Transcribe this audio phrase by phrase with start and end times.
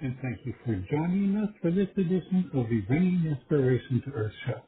[0.00, 4.32] And thank you for joining us for this edition of the Bringing Inspiration to Earth
[4.46, 4.60] show.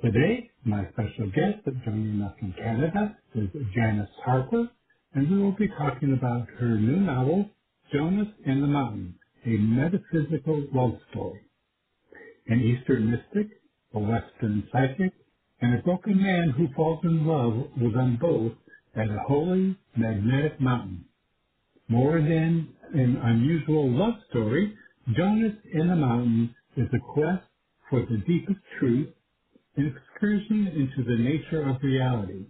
[0.00, 4.68] Today, my special guest joining us from Canada is Janis Harper,
[5.14, 7.50] and we will be talking about her new novel,
[7.92, 9.16] Jonas in the Mountain,
[9.46, 11.40] a metaphysical love story.
[12.46, 13.50] An Eastern mystic,
[13.94, 15.12] a Western psychic,
[15.60, 18.52] and a broken man who falls in love with them both
[18.94, 21.04] at a holy, magnetic mountain.
[21.88, 24.74] More than an unusual love story,
[25.16, 27.44] Jonas in the Mountain is a quest
[27.90, 29.08] for the deepest truth,
[29.76, 32.46] an excursion into the nature of reality.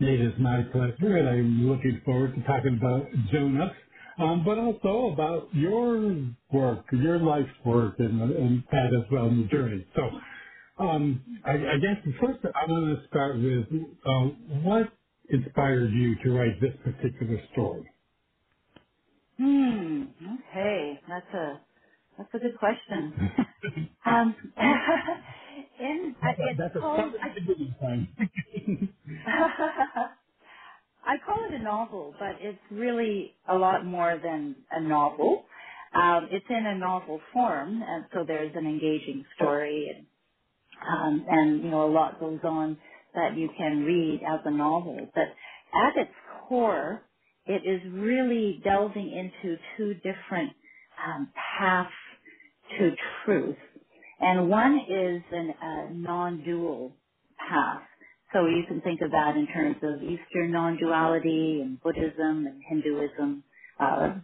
[0.00, 3.72] It is my pleasure, and I'm looking forward to talking about Jonas
[4.20, 6.16] um, but also about your
[6.52, 9.86] work, your life's work, and, and that as well in the journey.
[9.96, 10.10] So,
[10.84, 13.66] um, I, I guess first I want to start with
[14.06, 14.92] uh, what
[15.30, 17.90] inspired you to write this particular story.
[19.38, 20.04] Hmm.
[20.50, 21.62] Okay, that's a
[22.18, 23.14] that's a good question.
[24.06, 24.36] um,
[25.80, 27.14] in uh, it's that's a called.
[27.22, 27.28] I,
[31.06, 35.44] I call it a novel, but it's really a lot more than a novel.
[35.94, 40.06] Um, it's in a novel form, and so there's an engaging story, and
[40.88, 42.78] um, and you know a lot goes on
[43.14, 45.08] that you can read as a novel.
[45.14, 45.24] But
[45.74, 46.12] at its
[46.48, 47.02] core,
[47.46, 50.52] it is really delving into two different
[51.06, 51.90] um, paths
[52.78, 52.92] to
[53.24, 53.56] truth,
[54.20, 56.96] and one is an, a non-dual
[57.50, 57.82] path
[58.32, 63.44] so you can think of that in terms of Eastern non-duality and Buddhism and Hinduism.
[63.80, 64.14] Uh,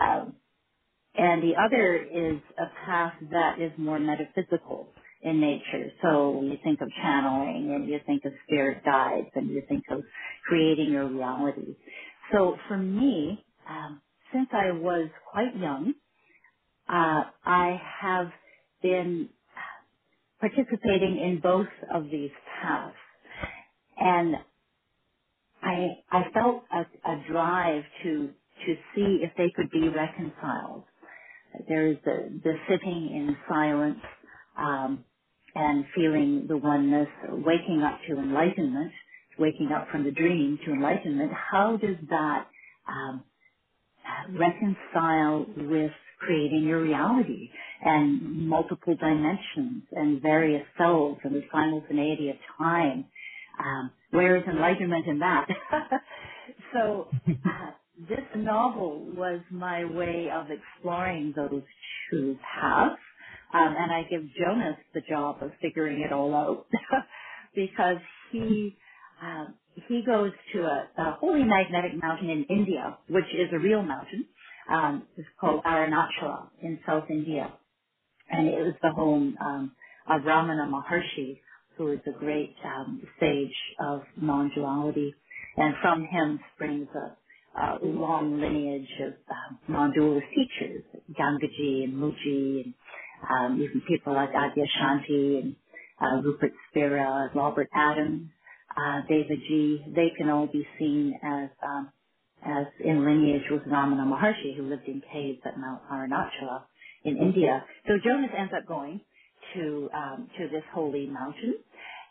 [0.00, 0.24] uh,
[1.16, 4.88] and the other is a path that is more metaphysical
[5.22, 5.90] in nature.
[6.02, 10.02] So you think of channeling and you think of spirit guides and you think of
[10.46, 11.76] creating your reality.
[12.32, 14.00] So for me, um,
[14.32, 15.94] since I was quite young,
[16.88, 18.28] uh, I have
[18.82, 19.30] been
[20.40, 22.30] participating in both of these
[22.62, 22.96] paths.
[23.98, 24.36] And
[25.62, 28.28] I, I felt a, a drive to,
[28.66, 30.84] to see if they could be reconciled.
[31.68, 34.00] There is the, the sitting in silence,
[34.58, 35.04] um,
[35.54, 38.92] and feeling the oneness, waking up to enlightenment,
[39.38, 41.32] waking up from the dream to enlightenment.
[41.32, 42.48] How does that
[42.88, 43.24] um,
[44.38, 47.50] reconcile with creating your reality
[47.84, 53.06] and multiple dimensions and various selves and the simultaneity of time.
[53.60, 55.48] Um, where is enlightenment in that?
[56.74, 57.14] so
[57.46, 61.62] uh, this novel was my way of exploring those
[62.10, 63.00] two paths.
[63.54, 66.66] Um, and I give Jonas the job of figuring it all out
[67.56, 67.98] because
[68.32, 68.76] he
[69.22, 69.56] um,
[69.88, 74.26] he goes to a, a holy magnetic mountain in India, which is a real mountain.
[74.70, 77.52] Um, it's called Arunachala in South India,
[78.30, 79.72] and it was the home um,
[80.08, 81.40] of Ramana Maharshi,
[81.76, 85.14] who is a great um, sage of non-duality,
[85.56, 90.84] and from him springs a, a long lineage of uh, non-dualist teachers,
[91.18, 92.74] Gangaji and Mooji and
[93.30, 95.56] um, even people like Adyashanti and
[96.00, 98.28] uh, Rupert Spira, Robert Adams,
[98.76, 99.84] uh, David G.
[99.94, 101.90] They can all be seen as um,
[102.44, 106.64] as in lineage with Ramana Maharshi, who lived in caves at Mount Arunachala
[107.04, 107.64] in India.
[107.88, 109.02] So Jonas ends up going
[109.54, 111.56] to um, to this holy mountain,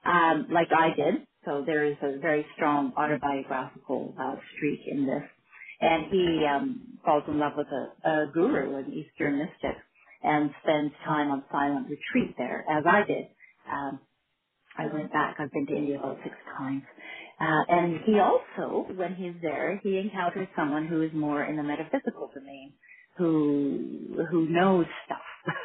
[0.05, 1.27] um, like I did.
[1.45, 5.23] So there is a very strong autobiographical uh, streak in this,
[5.81, 9.77] and he um, falls in love with a, a guru, an Eastern mystic,
[10.23, 13.27] and spends time on silent retreat there, as I did.
[13.71, 13.99] Um,
[14.77, 15.37] I went back.
[15.39, 16.83] I've been to India about six times.
[17.41, 21.63] Uh, and he also, when he's there, he encounters someone who is more in the
[21.63, 22.73] metaphysical domain,
[23.17, 25.55] who who knows stuff,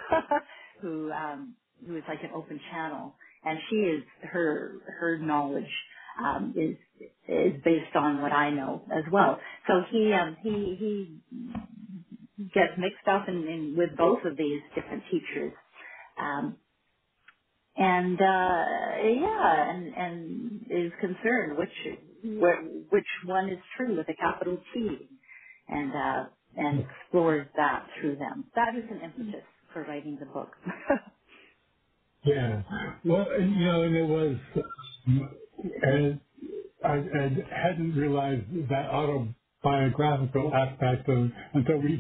[0.83, 1.55] who um,
[1.87, 5.71] who is like an open channel, and she is her her knowledge
[6.25, 6.77] um, is
[7.29, 9.39] is based on what I know as well.
[9.69, 10.77] So he um, he
[12.39, 15.53] he gets mixed up in, in with both of these different teachers.
[16.21, 16.57] Um,
[17.77, 18.65] and uh
[19.05, 25.09] yeah and and is concerned which wh- which one is true with a capital T
[25.69, 26.25] and uh
[26.57, 30.53] and explores that through them that is an impetus for writing the book
[32.25, 32.63] Yeah.
[33.05, 34.37] Well, and, you know, and it was,
[35.83, 36.21] and
[36.85, 41.99] I, I hadn't realized that autobiographical aspect of until we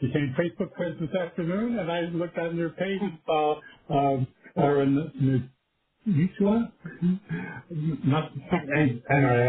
[0.00, 4.82] became Facebook friends this afternoon, and I looked on your page and saw, um, or
[4.82, 5.50] in the,
[6.08, 6.72] Mutua?
[7.70, 8.32] Not,
[8.76, 9.02] anyway,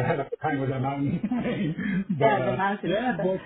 [0.04, 2.92] I had a time with that mountain name, but, yeah the uh, mountain.
[2.92, 3.42] yeah, but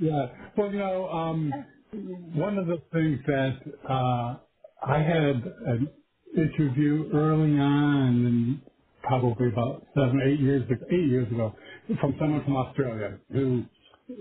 [0.00, 0.26] yeah.
[0.56, 3.60] Well, you know, um, one of the things that
[3.90, 4.38] uh,
[4.86, 5.88] I had an
[6.36, 8.62] interview early on, and
[9.02, 11.54] probably about seven, eight years, eight years ago,
[12.00, 13.64] from someone from Australia who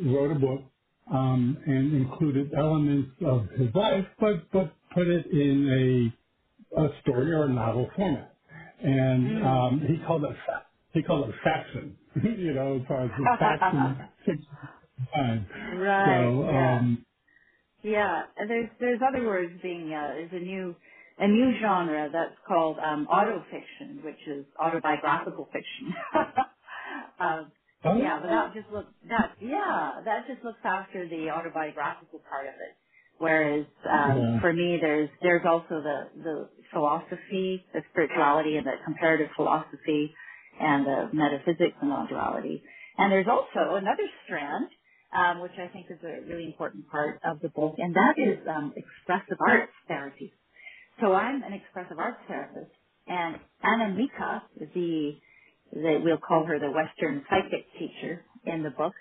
[0.06, 0.62] wrote a book
[1.14, 6.12] um, and included elements of his life, but but put it in
[6.78, 8.36] a, a story or a novel format,
[8.84, 9.46] and mm.
[9.46, 10.36] um, he called it
[10.94, 11.98] he called it faction.
[12.24, 13.98] you know, as far as the faction
[15.16, 15.48] time.
[16.06, 17.06] So, right yeah um,
[17.84, 20.76] Yeah, and there's there's other words being uh, there's a new
[21.20, 25.94] a new genre that's called um, autofiction, which is autobiographical fiction.
[27.20, 27.52] um,
[27.94, 32.48] yeah, but oh, that just looks that yeah that just looks after the autobiographical part
[32.48, 32.83] of it.
[33.24, 38.76] Whereas um, yeah, for me, there's there's also the the philosophy, the spirituality, and the
[38.86, 40.14] comparative philosophy,
[40.60, 42.64] and the metaphysics and non-duality.
[42.98, 44.68] And there's also another strand
[45.16, 48.40] um, which I think is a really important part of the book, and that is
[48.50, 50.34] um, expressive arts therapy.
[51.02, 52.72] So I'm an expressive arts therapist,
[53.08, 55.14] and Anamika, the,
[55.74, 58.94] the we'll call her the Western psychic teacher in the book,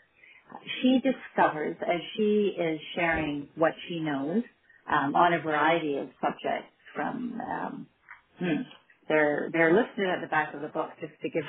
[0.82, 4.43] she discovers as she is sharing what she knows
[4.90, 7.87] um, on a variety of subjects from um,
[8.38, 8.62] hmm,
[9.08, 11.44] they're they're listed at the back of the book just to give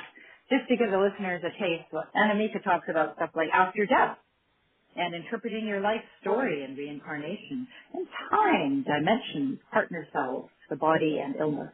[0.50, 1.86] just to give the listeners a taste.
[1.90, 4.18] What Anamika talks about stuff like after death
[4.96, 11.36] and interpreting your life story and reincarnation and time, dimensions, partner selves, the body and
[11.36, 11.72] illness,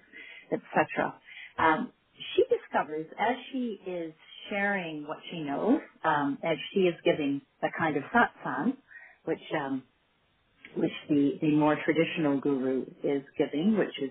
[0.52, 1.14] etc.
[1.58, 1.92] Um,
[2.36, 4.12] she discovers as she is
[4.50, 8.74] sharing what she knows, um, as she is giving a kind of satsang,
[9.26, 9.84] which um,
[10.76, 14.10] which the, the more traditional guru is giving, which is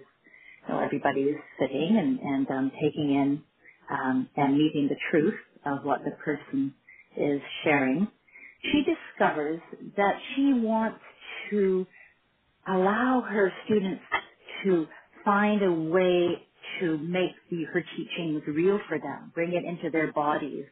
[0.68, 3.44] you know, everybody is sitting and, and um, taking in
[3.92, 6.74] um, and meeting the truth of what the person
[7.18, 8.08] is sharing.
[8.64, 9.62] She discovers
[9.98, 11.00] that she wants
[11.52, 11.88] to
[12.68, 14.04] allow her students
[14.66, 14.88] to
[15.26, 16.48] find a way
[16.82, 20.66] to make the, her teachings real for them, bring it into their bodies,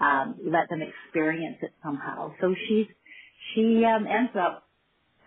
[0.00, 2.32] um, let them experience it somehow.
[2.40, 2.86] So she's
[3.54, 4.68] she um, ends up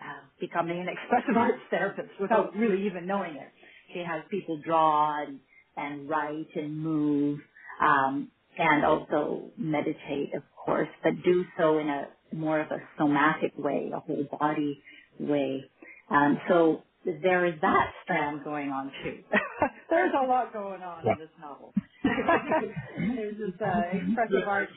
[0.02, 3.48] uh, becoming an expressive arts therapist without really even knowing it.
[3.92, 5.40] She has people draw and,
[5.76, 7.40] and write and move,
[7.80, 13.52] um, and also meditate, of course, but do so in a more of a somatic
[13.58, 14.82] way, a whole body
[15.20, 15.64] way.
[16.10, 16.82] Um, so
[17.22, 19.24] there is that strand going on too.
[19.90, 21.12] There's a lot going on yeah.
[21.12, 21.74] in this novel.
[22.04, 24.70] There's this uh, expressive art.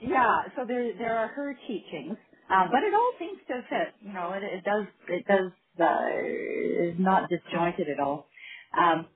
[0.00, 2.16] yeah, so there there are her teachings,
[2.50, 3.94] um, but it all seems to fit.
[4.02, 8.28] You know, it, it does it does uh, is not disjointed at all.
[8.78, 9.08] Um,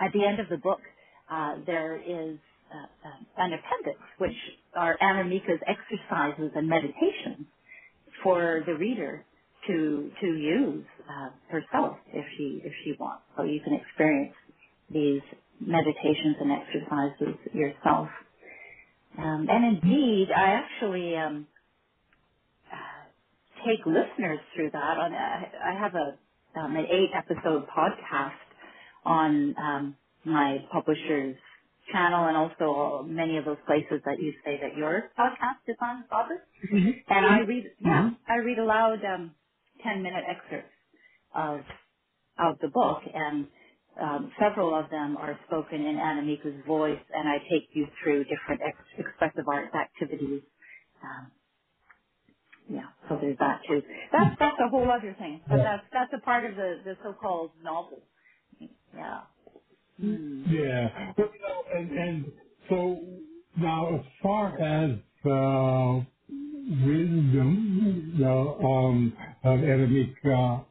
[0.00, 0.80] at the end of the book,
[1.30, 2.38] uh, there is
[2.74, 4.36] uh, uh, an appendix, which
[4.74, 7.46] are Anamika's exercises and meditations
[8.22, 9.26] for the reader
[9.68, 13.22] to to use uh, herself if she if she wants.
[13.36, 14.34] So you can experience
[14.90, 15.22] these
[15.60, 18.08] meditations and exercises yourself.
[19.18, 21.46] Um, and indeed, I actually um,
[22.72, 24.98] uh, take listeners through that.
[24.98, 26.18] On I I have a
[26.60, 28.32] um, an eight episode podcast
[29.04, 31.36] on um, my publisher's
[31.92, 36.04] channel and also many of those places that you say that your podcast is on,
[36.10, 36.42] Robert.
[37.08, 39.32] And I read, hmm yeah, I read aloud um,
[39.82, 40.70] ten minute excerpts
[41.34, 41.60] of
[42.38, 43.48] of the book, and
[44.00, 48.62] um, several of them are spoken in Anamika's voice, and I take you through different
[48.66, 50.42] ex- expressive arts activities.
[51.02, 51.32] Um,
[52.70, 53.82] yeah, so there's that too.
[54.12, 57.52] That's that's a whole other thing, but that's that's a part of the the so-called
[57.62, 58.02] novel.
[58.94, 59.22] Yeah.
[60.00, 60.44] Hmm.
[60.48, 61.12] Yeah.
[61.16, 62.32] But, you know, and, and
[62.70, 63.00] so
[63.58, 64.92] now as far as
[65.26, 70.66] uh, wisdom, you know, um, of Eremika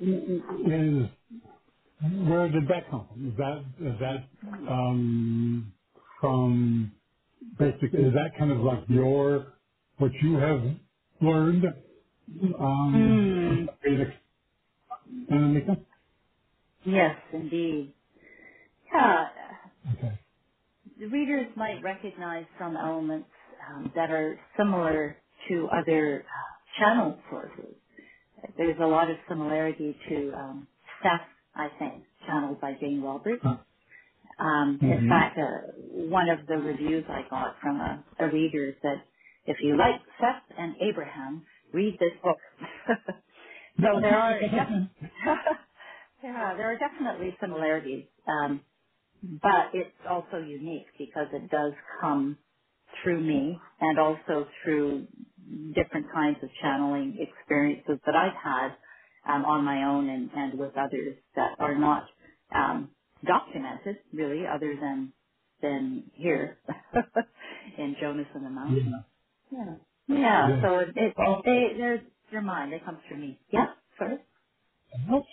[0.00, 1.08] is,
[2.28, 3.28] where did that come from?
[3.30, 5.74] Is that, is that um,
[6.20, 6.92] from
[7.58, 9.54] basic, is that kind of like your,
[9.98, 10.62] what you have
[11.22, 11.64] learned
[12.60, 13.68] um,
[15.30, 15.84] Eremika?
[16.84, 17.94] Yes, indeed.
[18.94, 19.28] Yeah.
[19.96, 20.20] Okay.
[21.00, 23.30] The readers might recognize some elements
[23.70, 25.16] um, that are similar
[25.48, 27.76] to other uh, channel sources.
[28.58, 30.68] There's a lot of similarity to um,
[31.02, 33.44] Seth, I think, channeled by Jane Roberts.
[34.38, 35.08] Um, in Mm-hmm.
[35.08, 35.72] fact, uh,
[36.08, 39.04] one of the reviews I got from a, a reader said,
[39.46, 42.38] if you like Seth and Abraham, read this book.
[43.82, 44.40] so there are,
[46.24, 48.06] yeah, there are definitely similarities.
[48.28, 48.62] Um,
[49.42, 52.38] but it's also unique because it does come
[53.02, 55.08] through me and also through
[55.74, 58.76] different kinds of channeling experiences that I've had
[59.28, 62.04] um, on my own and, and with others that are not
[62.54, 62.90] um,
[63.26, 65.12] documented really other than
[65.62, 66.58] than here
[67.78, 68.50] in Jonas and the.
[68.50, 69.04] Mountain.
[69.52, 69.76] Yeah.
[70.08, 70.62] Yeah, Yeah.
[70.62, 72.02] so it, it they they're
[72.32, 72.70] they're mine.
[72.70, 73.40] They come through me.
[73.52, 74.18] Yeah, sorry.
[75.10, 75.26] Okay.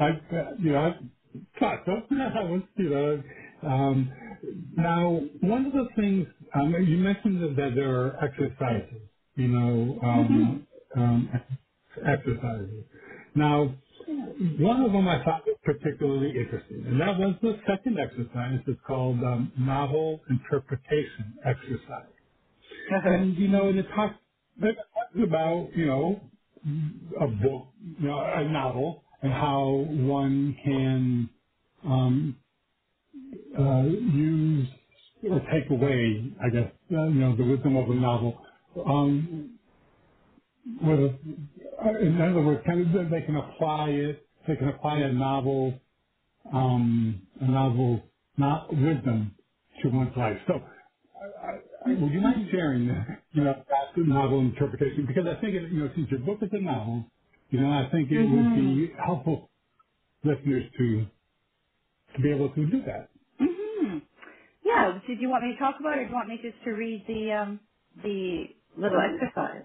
[0.00, 0.78] I, uh, you know,
[1.56, 1.92] I thought so.
[2.12, 2.44] I
[2.78, 3.22] you know,
[3.64, 4.12] um,
[4.76, 9.02] now one of the things um, you mentioned that there are exercises,
[9.36, 11.30] you know, um, um,
[12.06, 12.84] exercises.
[13.34, 13.74] Now,
[14.60, 18.60] one of them I thought was particularly interesting, and that was the second exercise.
[18.66, 22.12] It's called um, novel interpretation exercise.
[23.02, 24.16] And, you know, and it talks,
[24.62, 26.20] it talks about, you know,
[27.20, 27.68] a book,
[28.00, 31.30] you know, a novel, and how one can
[31.84, 32.40] um,
[33.58, 34.68] uh, use
[35.30, 38.43] or take away, I guess, uh, you know, the wisdom of a novel.
[38.86, 39.58] Um,
[40.82, 41.18] with a,
[41.84, 44.28] uh, in other words, kind of they can apply it.
[44.48, 45.80] They can apply a novel,
[46.52, 48.02] um, a novel,
[48.38, 49.36] not wisdom
[49.82, 50.38] to one's life.
[50.48, 50.60] So
[51.86, 52.84] Would you mind sharing,
[53.32, 55.06] you know, that novel interpretation?
[55.06, 57.06] Because I think, it, you know, since your book is a novel,
[57.50, 59.50] you know, I think it would be helpful
[60.24, 61.06] listeners to
[62.16, 63.10] to be able to do that.
[63.40, 64.02] Mhm.
[64.64, 65.00] Yeah.
[65.06, 66.72] Did you want me to talk about it, or do you want me just to
[66.72, 67.60] read the um
[68.02, 68.44] the
[68.76, 69.64] little exercise,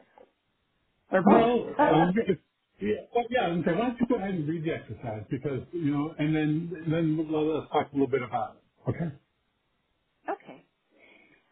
[1.12, 1.52] or both?
[1.54, 2.24] Well, um,
[2.82, 3.48] yeah, well, yeah.
[3.74, 7.18] why don't you go ahead and read the exercise because you know, and then then
[7.18, 8.90] we'll, let's talk a little bit about it.
[8.92, 9.16] Okay.
[10.30, 10.66] okay.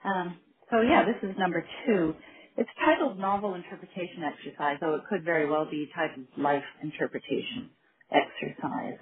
[0.05, 0.39] Um.
[0.71, 2.15] So yeah, this is number two.
[2.57, 7.71] It's titled Novel Interpretation Exercise, though it could very well be titled Life Interpretation
[8.11, 8.99] Exercise.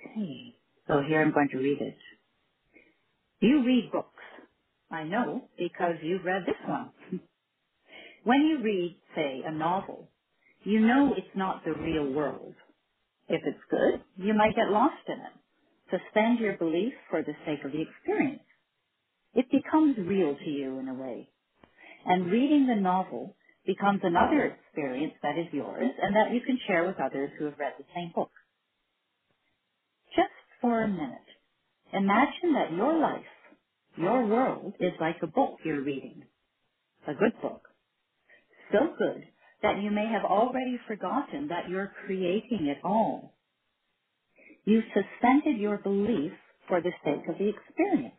[0.00, 0.54] Okay.
[0.88, 1.96] So here I'm going to read it.
[3.40, 4.17] You read books.
[4.90, 6.90] I know because you've read this one.
[8.24, 10.08] when you read, say, a novel,
[10.64, 12.54] you know it's not the real world.
[13.28, 16.00] If it's good, you might get lost in it.
[16.02, 18.42] Suspend your belief for the sake of the experience.
[19.34, 21.28] It becomes real to you in a way.
[22.06, 26.86] And reading the novel becomes another experience that is yours and that you can share
[26.86, 28.30] with others who have read the same book.
[30.16, 30.30] Just
[30.60, 31.28] for a minute,
[31.92, 33.24] imagine that your life,
[33.98, 36.24] your world is like a book you're reading.
[37.08, 37.68] A good book.
[38.72, 39.24] So good
[39.62, 43.30] that you may have already forgotten that you're creating it all
[44.64, 46.32] You've suspended your belief
[46.68, 48.14] for the sake of the experience.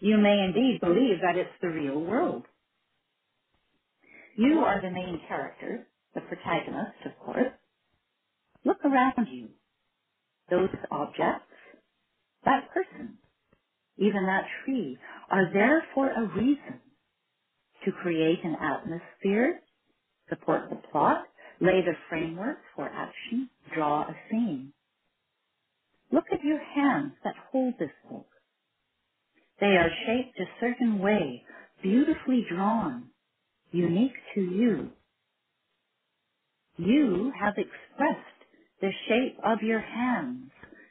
[0.00, 2.44] You may indeed believe that it's the real world.
[4.36, 7.52] You are the main character, the protagonist, of course.
[8.64, 9.50] Look around you.
[10.50, 11.52] Those objects,
[12.44, 13.18] that person,
[13.98, 14.98] even that tree,
[15.30, 16.80] are there for a reason.
[17.86, 19.60] To create an atmosphere,
[20.28, 21.26] support the plot,
[21.60, 24.72] lay the framework for action, draw a scene.
[26.12, 28.28] Look at your hands that hold this book.
[29.60, 31.44] They are shaped a certain way,
[31.82, 33.10] beautifully drawn,
[33.72, 34.90] unique to you.
[36.78, 38.50] You have expressed
[38.80, 40.50] the shape of your hands,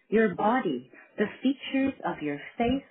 [0.09, 2.83] your body, the features of your face,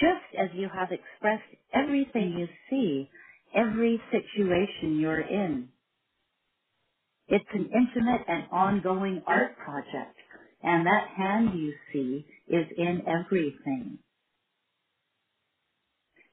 [0.00, 2.38] just as you have expressed everything mm-hmm.
[2.38, 3.10] you see,
[3.54, 5.70] every situation you're in.
[7.28, 10.16] It's an intimate and ongoing art project,
[10.62, 13.98] and that hand you see is in everything.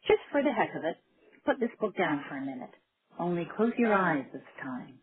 [0.08, 0.98] Just for the heck of it,
[1.46, 2.72] put this book down for a minute.
[3.20, 5.00] Only close your eyes this time.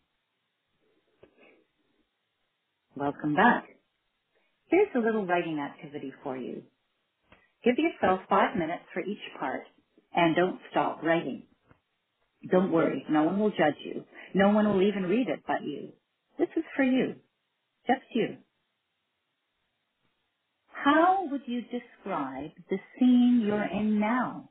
[2.97, 3.66] Welcome back.
[4.68, 6.64] Here's a little writing activity for you.
[7.64, 9.62] Give yourself five minutes for each part
[10.14, 11.44] and don't stop writing.
[12.50, 14.04] Don't worry, no one will judge you.
[14.35, 15.90] No one will even read it but you.
[16.38, 17.16] This is for you.
[17.87, 18.37] Just you.
[20.73, 24.50] How would you describe the scene you're in now?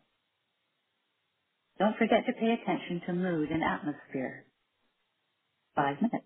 [1.79, 4.45] Don't forget to pay attention to mood and atmosphere.
[5.75, 6.25] Five minutes.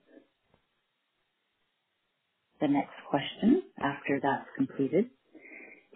[2.62, 5.10] The next question, after that's completed,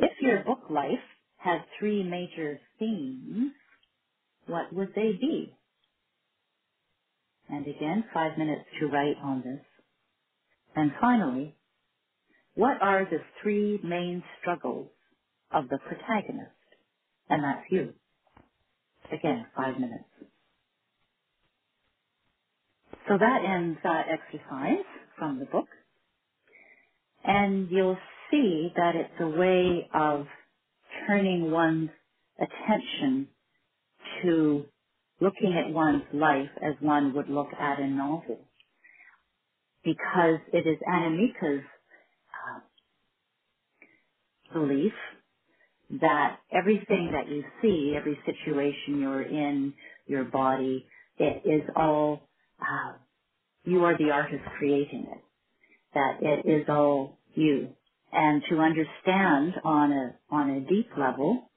[0.01, 0.47] if your mm-hmm.
[0.47, 0.99] book life
[1.37, 3.53] had three major themes,
[4.47, 5.55] what would they be?
[7.49, 9.61] And again, five minutes to write on this.
[10.75, 11.55] And finally,
[12.55, 14.89] what are the three main struggles
[15.51, 16.51] of the protagonist?
[17.29, 17.93] And that's you.
[19.11, 20.05] Again, five minutes.
[23.07, 24.85] So that ends that exercise
[25.17, 25.67] from the book.
[27.25, 27.97] And you'll
[28.31, 30.27] see that it's a way of
[31.07, 31.89] turning one's
[32.39, 33.27] attention
[34.23, 34.65] to
[35.21, 38.39] looking at one's life as one would look at a novel.
[39.83, 41.65] Because it is Anamika's
[42.33, 42.59] uh,
[44.53, 44.93] belief
[46.01, 49.73] that everything that you see, every situation you're in,
[50.07, 50.85] your body,
[51.19, 52.21] it is all,
[52.61, 52.93] uh,
[53.65, 55.23] you are the artist creating it.
[55.95, 57.69] That it is all you.
[58.13, 61.51] And to understand on a, on a deep level,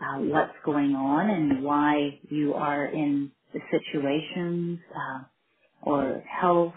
[0.00, 5.24] uh, what's going on and why you are in the situations, uh,
[5.82, 6.74] or health,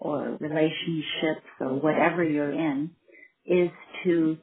[0.00, 2.90] or relationships, or whatever you're in,
[3.46, 3.70] is
[4.04, 4.38] to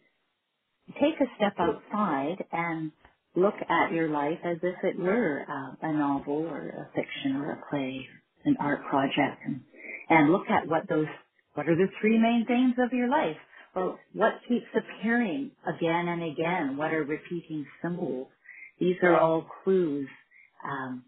[1.02, 2.92] take a step outside and
[3.36, 7.52] look at your life as if it were uh, a novel or a fiction or
[7.54, 8.08] a play,
[8.46, 9.62] an art project, and,
[10.10, 11.08] and look at what those,
[11.56, 13.38] what are the three main things of your life?
[13.78, 16.78] Well, what keeps appearing again and again?
[16.78, 18.30] What are repeating symbols?
[18.82, 20.10] These are all clues
[20.66, 21.06] um,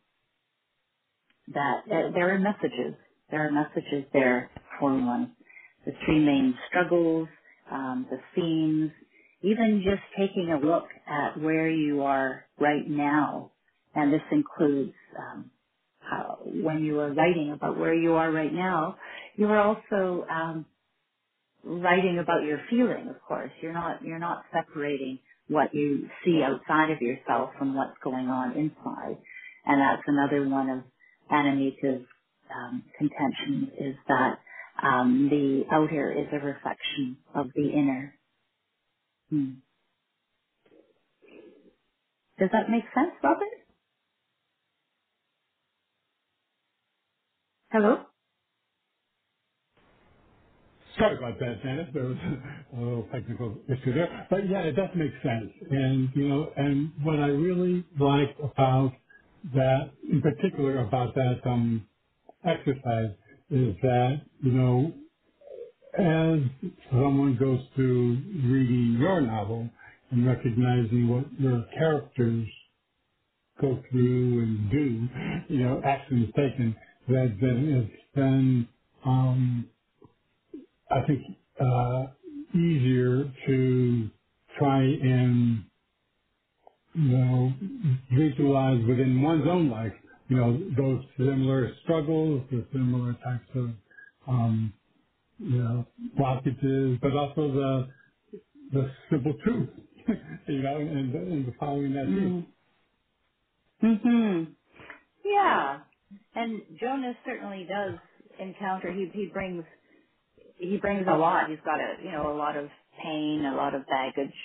[1.50, 2.96] that there are messages.
[3.32, 5.36] There are messages there for one.
[5.86, 7.30] The three main struggles,
[7.72, 8.92] um, the themes,
[9.44, 13.52] even just taking a look at where you are right now,
[13.96, 15.52] and this includes um,
[16.00, 18.98] how, when you are writing about where you are right now,
[19.38, 20.66] you are also um,
[21.64, 23.08] writing about your feeling.
[23.10, 25.20] Of course, you're not you're not separating
[25.50, 29.18] what you see outside of yourself from what's going on inside,
[29.66, 30.80] and that's another one of
[31.32, 32.06] Anamika's
[32.56, 34.40] um, contention is that
[34.84, 38.14] um, the outer is a reflection of the inner.
[39.30, 39.52] Hmm.
[42.40, 43.48] Does that make sense, Robert?
[47.72, 47.98] Hello?
[51.00, 51.90] Sorry about that, Janet.
[51.94, 52.18] There was
[52.78, 54.28] a little technical issue there.
[54.30, 55.52] But yeah, it does make sense.
[55.72, 58.94] And, you know, and what I really like about
[59.56, 61.86] that, in particular about that um,
[62.46, 63.12] exercise,
[63.52, 64.94] is that, you know,
[66.00, 66.40] as
[66.92, 69.70] someone goes through reading your novel
[70.12, 72.48] and recognizing what your characters
[73.62, 75.10] go through and do,
[75.54, 76.76] you know, actions taken,
[77.10, 78.68] that then it's then,
[79.06, 79.66] um,
[80.92, 81.22] I think,
[81.60, 82.08] uh,
[82.56, 84.10] easier to
[84.60, 85.66] try and,
[86.96, 87.54] you know,
[88.18, 89.94] visualize within one's own life,
[90.30, 93.72] you know, those similar struggles, the similar types of,
[94.28, 94.74] um,
[95.40, 95.86] you know,
[96.20, 97.90] blockages, but also the,
[98.74, 99.70] the simple truth,
[100.48, 102.34] you know, and, and following that truth.
[103.84, 104.02] Mm.
[104.04, 104.44] Hmm.
[105.26, 105.82] Yeah.
[106.36, 108.00] And Jonas certainly does
[108.40, 108.92] encounter.
[108.94, 109.66] He he brings
[110.60, 111.50] he brings a lot.
[111.50, 112.70] He's got a you know a lot of
[113.04, 114.36] pain, a lot of baggage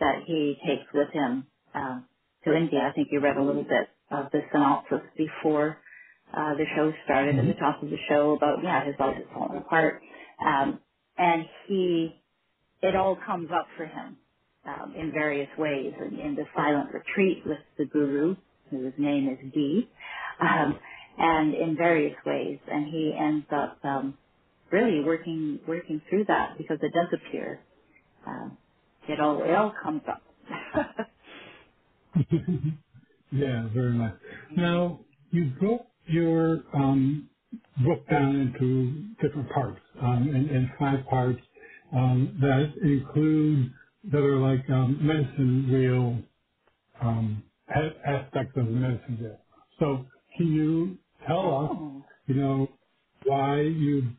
[0.00, 2.06] that he takes with him um,
[2.46, 2.80] to India.
[2.88, 5.78] I think you read a little bit of the synopsis before
[6.36, 9.26] uh, the show started at the top of the show about yeah his life is
[9.34, 10.02] falling apart,
[10.46, 10.80] um,
[11.18, 12.22] and he
[12.82, 14.16] it all comes up for him
[14.66, 15.94] um, in various ways.
[16.00, 18.36] In, in the silent retreat with the guru,
[18.70, 19.88] whose name is Dee,
[20.40, 20.78] um,
[21.18, 23.78] and in various ways, and he ends up.
[23.84, 24.14] Um,
[24.72, 27.64] really working working through that because it does appear.
[28.26, 28.58] Um,
[29.08, 30.22] it all it all comes up.
[33.32, 34.16] yeah, very much.
[34.56, 35.00] Now,
[35.32, 37.30] you broke your um,
[37.84, 41.40] book down into different parts, um, and, and five parts
[41.94, 43.72] um, that include
[44.12, 46.22] that are like um, medicine wheel
[47.02, 49.40] um, a- aspects of the medicine wheel.
[49.80, 50.06] So,
[50.38, 52.04] can you tell us, oh.
[52.26, 52.68] you know,
[53.24, 54.12] why you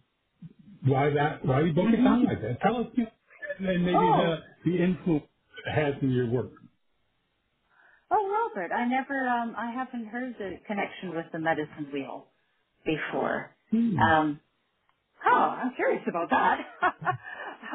[0.85, 2.59] why that why you broke it down like that?
[2.61, 2.87] Tell us,
[3.59, 5.25] and maybe Oh, the the influence
[5.67, 6.51] it has in your work.
[8.11, 12.27] oh, Robert, I never, um, I haven't heard the connection with the medicine wheel
[12.85, 13.55] before.
[13.71, 14.01] Hmm.
[14.01, 14.41] Um,
[15.25, 16.59] oh, I'm curious about that.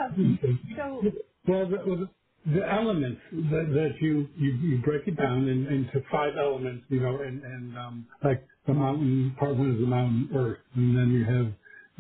[0.01, 0.39] um,
[0.77, 1.09] so,
[1.49, 2.11] Well, the, well, the
[2.47, 7.01] the elements that, that you, you, you break it down in, into five elements, you
[7.01, 11.11] know, and, and um, like the mountain, part one is the mountain earth, and then
[11.13, 11.53] you have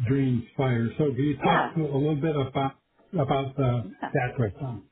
[0.07, 0.89] dreams, fire.
[0.99, 2.75] So can you talk yeah, a little bit about,
[3.15, 4.83] about the, yeah, that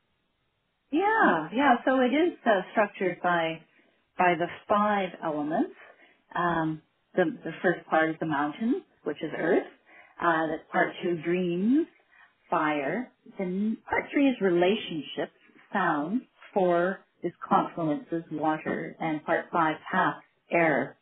[0.91, 1.75] yeah, yeah.
[1.85, 3.61] So it is uh, structured by
[4.17, 5.75] by the five elements.
[6.35, 6.83] Um,
[7.15, 9.67] the the first part is the mountain, which is earth.
[10.21, 11.87] Uh, that's part two, dreams,
[12.49, 13.11] fire.
[13.37, 15.33] Then part three is relationships,
[15.73, 16.23] sound.
[16.53, 20.97] Four is confluences, water, and part five, path, air.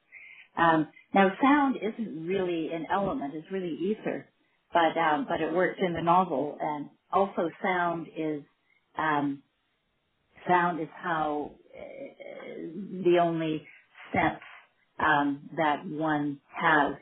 [0.57, 4.27] Um, now sound isn't really an element; it's really ether,
[4.73, 8.43] but um, but it works in the novel, and also sound is
[8.99, 9.39] um,
[10.47, 12.55] sound is how uh,
[13.03, 13.67] the only
[14.13, 14.41] sense
[14.99, 16.95] um, that one has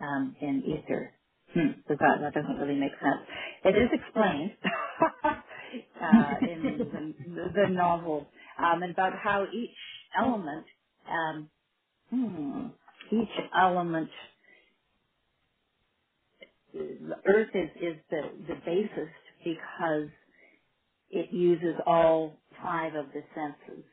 [0.00, 1.12] um, in ether.
[1.54, 3.28] Hmm, so that, that doesn't really make sense.
[3.64, 4.52] It is explained
[6.02, 6.78] uh, in
[7.24, 8.26] the, the novel
[8.58, 9.70] um, about how each
[10.18, 10.66] element,
[11.10, 11.50] um,
[12.10, 12.81] hmm,
[13.12, 14.10] each element,
[16.74, 19.10] the earth is, is the, the basis
[19.44, 20.08] because
[21.10, 23.84] it uses all five of the senses.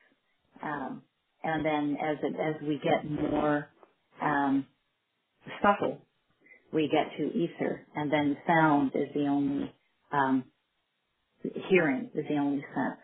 [0.63, 1.01] Um,
[1.43, 3.69] and then as it, as we get more
[4.21, 4.65] um,
[5.63, 5.99] subtle,
[6.73, 9.73] we get to ether, and then sound is the only
[10.13, 10.43] um,
[11.69, 12.99] hearing is the only sense.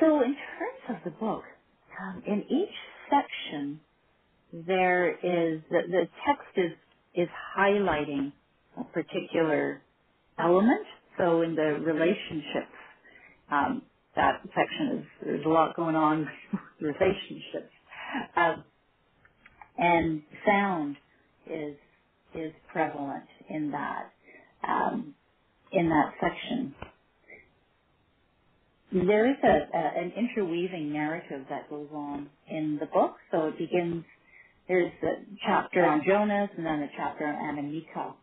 [0.00, 1.44] So in terms of the book,
[2.02, 2.74] um, in each
[3.10, 3.80] section
[4.52, 6.72] there is the, the text is
[7.14, 8.32] is highlighting
[8.78, 9.82] a particular
[10.38, 10.86] element.
[11.18, 12.74] So in the relationships,
[13.52, 13.82] um,
[14.16, 16.60] that section is there's a lot going on with
[17.00, 17.72] relationships,
[18.36, 18.64] um,
[19.78, 20.96] and sound
[21.50, 21.76] is
[22.34, 24.10] is prevalent in that
[24.68, 25.14] um,
[25.72, 26.74] in that section.
[28.92, 33.16] There is a, a an interweaving narrative that goes on in the book.
[33.32, 34.04] So it begins.
[34.70, 38.14] There's a chapter on Jonas and then a chapter on Anamika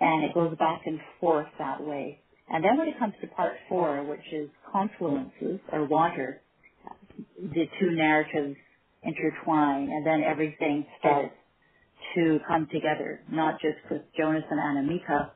[0.00, 2.20] and it goes back and forth that way.
[2.48, 6.42] And then when it comes to part four, which is confluences or water,
[7.38, 8.56] the two narratives
[9.02, 11.34] intertwine, and then everything starts
[12.16, 15.32] to come together, not just with Jonas and Anamika,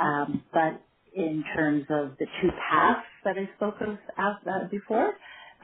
[0.00, 0.82] um, but
[1.14, 5.14] in terms of the two paths that I spoke of uh, before,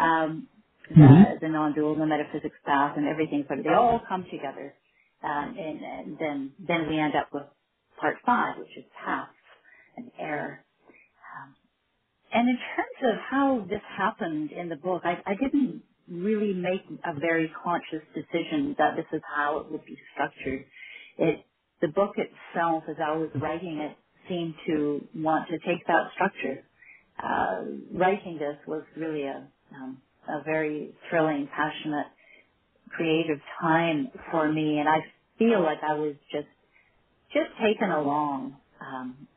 [0.00, 0.48] um,
[0.94, 4.74] hmm the, the non-dual and the metaphysics path and everything, but they all come together,
[5.24, 7.44] um, and, and then then we end up with
[8.00, 9.30] part five, which is paths
[9.96, 10.64] and error.
[11.38, 11.54] Um,
[12.32, 16.82] and in terms of how this happened in the book, I, I didn't really make
[17.04, 20.64] a very conscious decision that this is how it would be structured.
[21.18, 21.44] It,
[21.82, 23.96] the book itself, as I was writing it,
[24.28, 26.64] seemed to want to take that structure.
[27.22, 29.98] Uh, writing this was really a, um,
[30.28, 32.08] a very thrilling, passionate,
[32.90, 35.00] creative time for me, and I
[35.38, 36.48] feel like I was just
[37.32, 39.28] just taken along um,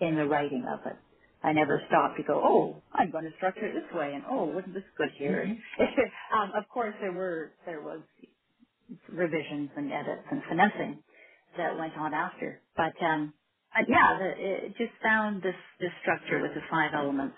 [0.00, 0.98] in the writing of it.
[1.42, 4.46] I never stopped to go, oh, I'm going to structure it this way, and oh,
[4.46, 5.54] wasn't this good here?
[6.34, 8.02] um, of course, there were there was
[9.08, 11.02] revisions and edits and finessing
[11.58, 13.34] that went on after, but um,
[13.74, 14.32] but yeah, the,
[14.66, 17.36] it just found this this structure with the five elements.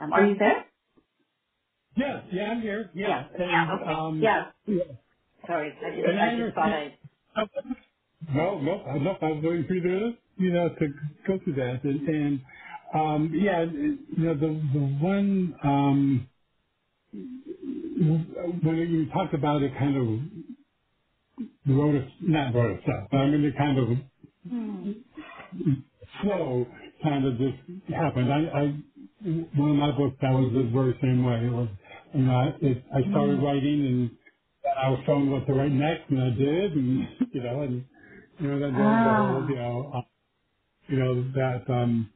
[0.00, 0.66] Um, are you there?
[1.96, 2.90] Yeah, yeah, I'm here.
[2.94, 3.08] Yeah.
[3.08, 3.46] Yeah, Yeah.
[3.46, 3.92] and Okay.
[3.92, 4.52] um, Yeah.
[4.66, 4.82] yeah.
[5.46, 6.94] Sorry, I just and I I just thought understand.
[8.34, 9.10] No, no, no.
[9.22, 10.88] I was for you to, you know, to
[11.28, 12.40] go through that, and, and
[12.94, 16.28] um, yeah, you know, the the one um,
[18.62, 20.48] when you talked about it, kind of
[21.76, 23.98] wrote it, not wrote itself, but I mean, it kind of
[24.48, 24.92] Hmm.
[26.22, 26.66] flow
[27.02, 28.32] kind of just happened.
[28.32, 28.64] I, I
[29.22, 31.46] one of my books that was the very same way.
[31.46, 31.68] It was,
[32.14, 33.42] you know, I- it, I started Mm.
[33.42, 34.18] writing and
[34.78, 37.84] I was told what to write next, and I did, and you know, and
[38.40, 39.48] You know, whole, Ah.
[39.48, 40.02] you know, uh,
[40.88, 42.12] you know, that, um,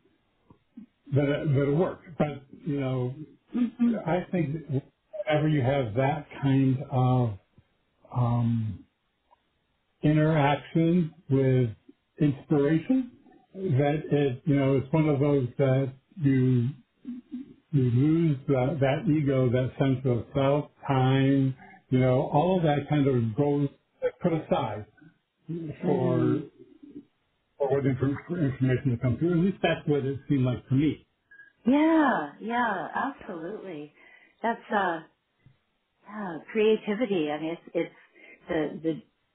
[1.14, 2.07] that, it- that it works.
[2.19, 3.14] But, you know,
[3.53, 4.83] hmm I think that
[5.27, 7.38] whenever you have that kind of,
[8.14, 8.85] um,
[10.03, 11.71] interaction with
[12.21, 13.12] inspiration,
[13.55, 16.71] that it, you know, it's one of those that you
[17.73, 21.57] you lose that, that ego, that sense of self, time,
[21.90, 23.69] you know, all of that kind of goes
[24.23, 24.87] put aside
[25.83, 26.43] for
[27.59, 29.33] for what information to come through.
[29.33, 31.07] At least that's what it seemed like to me.
[31.67, 33.93] Yeah, yeah, absolutely.
[34.43, 35.01] That's uh
[36.09, 37.31] yeah, creativity.
[37.31, 37.95] I mean it's it's
[38.49, 38.81] the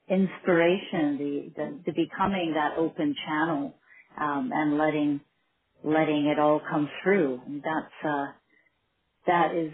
[0.09, 3.75] the inspiration, the the, the becoming that open channel
[4.19, 5.21] um and letting
[5.83, 7.41] letting it all come through.
[7.45, 8.27] And that's uh
[9.27, 9.73] that is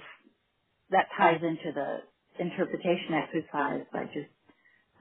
[0.92, 4.30] that ties into the interpretation exercise I just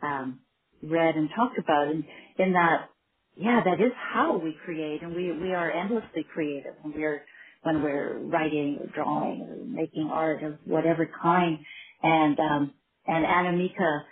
[0.03, 0.41] um,
[0.83, 1.89] read and talked about.
[1.89, 2.05] And
[2.39, 2.91] in that,
[3.37, 7.23] yeah, that is how we create, and we we are endlessly creative when we're
[7.63, 11.59] when we're writing or drawing or making art of whatever kind.
[12.03, 12.75] And um,
[13.07, 14.03] and Anamika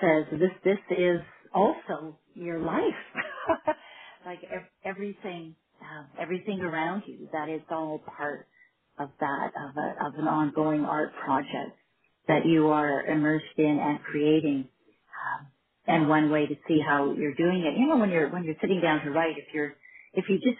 [0.00, 1.20] says this this is
[1.54, 2.84] also your life
[4.26, 4.40] like
[4.84, 5.54] everything
[5.84, 8.48] um, everything around you that is all part
[8.98, 11.76] of that of a of an ongoing art project
[12.28, 14.68] that you are immersed in and creating
[15.24, 15.46] um,
[15.88, 18.56] and one way to see how you're doing it you know when you're when you're
[18.60, 19.74] sitting down to write if you're
[20.14, 20.58] if you just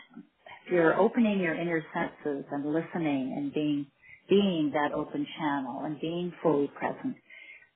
[0.67, 3.87] if you're opening your inner senses and listening and being
[4.29, 7.17] being that open channel and being fully present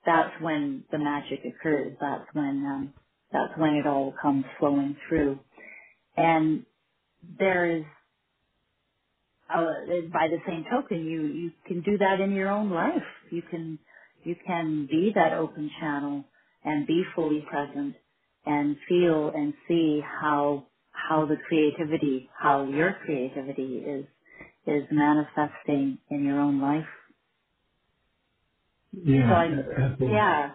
[0.06, 1.96] that's when the magic occurs.
[2.00, 2.94] That's when um,
[3.32, 5.38] that's when it all comes flowing through.
[6.16, 6.64] And
[7.38, 7.84] there is,
[9.54, 9.64] uh,
[10.12, 13.02] by the same token, you you can do that in your own life.
[13.30, 13.78] You can
[14.24, 16.24] you can be that open channel
[16.64, 17.96] and be fully present
[18.46, 24.06] and feel and see how how the creativity, how your creativity is
[24.66, 26.86] is manifesting in your own life.
[28.94, 29.48] So Yeah, I,
[30.00, 30.52] yeah,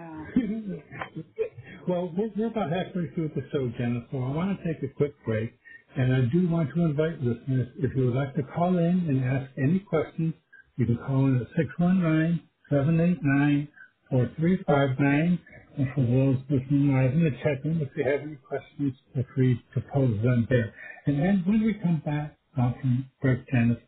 [0.00, 0.24] uh,
[1.88, 5.14] well, we're, about halfway through the show, Jenna, so I want to take a quick
[5.24, 5.52] break.
[5.96, 9.24] And I do want to invite listeners, if you would like to call in and
[9.24, 10.34] ask any questions,
[10.76, 13.68] you can call in at six one nine seven eight nine
[14.10, 15.38] four three five nine.
[15.76, 19.24] And for those listening live in the chat room, if you have any questions, feel
[19.34, 20.74] free to pose them there.
[21.06, 23.78] And then when we come back uh, from break, Janis,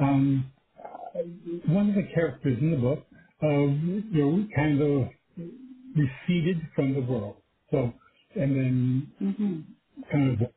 [0.00, 0.50] um,
[1.66, 3.06] one of the characters in the book,
[3.42, 5.08] um, you know, kind of
[5.96, 7.36] receded from the world.
[7.72, 7.92] So,
[8.36, 9.64] and then mhm,
[10.12, 10.48] kind of,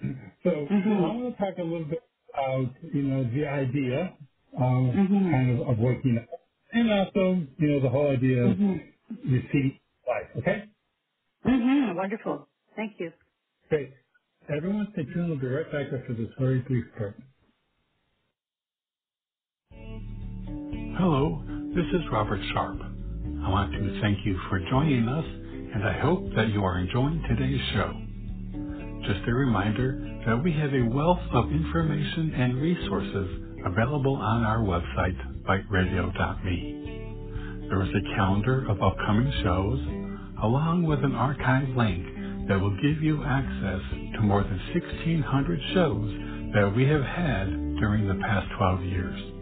[0.44, 2.02] so I mhm, want to talk a little bit
[2.34, 4.16] about, you know, the idea
[4.54, 5.30] of mhm.
[5.30, 6.28] kind of, of waking up.
[6.72, 8.76] And also, you know, the whole idea of hmm
[9.24, 10.30] receding life.
[10.38, 10.64] Okay?
[11.44, 12.48] hmm Wonderful.
[12.76, 13.12] Thank you.
[13.70, 13.94] Great.
[14.54, 15.30] Everyone stay tuned.
[15.30, 17.14] We'll be right back after this very brief break.
[20.98, 21.42] Hello,
[21.74, 22.80] this is Robert Sharpe.
[23.44, 25.24] I want to thank you for joining us,
[25.74, 27.94] and I hope that you are enjoying today's show.
[29.06, 34.58] Just a reminder that we have a wealth of information and resources available on our
[34.60, 36.88] website, biteradio.me.
[37.68, 39.80] There is a calendar of upcoming shows,
[40.42, 43.82] along with an archive link that will give you access
[44.16, 47.46] to more than 1,600 shows that we have had
[47.80, 49.39] during the past 12 years.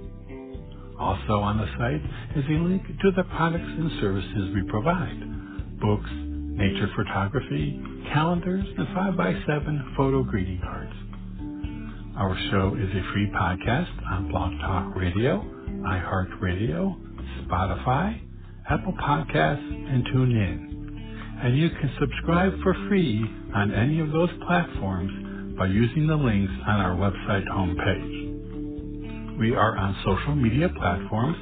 [0.98, 2.02] Also on the site
[2.36, 5.78] is a link to the products and services we provide.
[5.80, 7.80] Books, nature photography,
[8.12, 10.92] calendars, and 5x7 photo greeting cards.
[12.16, 15.40] Our show is a free podcast on Blog Talk Radio,
[15.86, 16.96] iHeartRadio,
[17.46, 18.20] Spotify,
[18.68, 21.44] Apple Podcasts, and TuneIn.
[21.44, 26.52] And you can subscribe for free on any of those platforms by using the links
[26.66, 28.17] on our website homepage.
[29.38, 31.36] We are on social media platforms,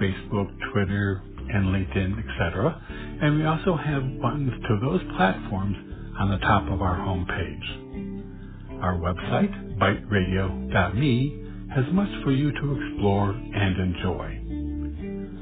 [0.00, 2.80] Facebook, Twitter, and LinkedIn, etc.
[3.20, 5.76] And we also have buttons to those platforms
[6.18, 8.80] on the top of our homepage.
[8.82, 14.40] Our website, biteradio.me, has much for you to explore and enjoy.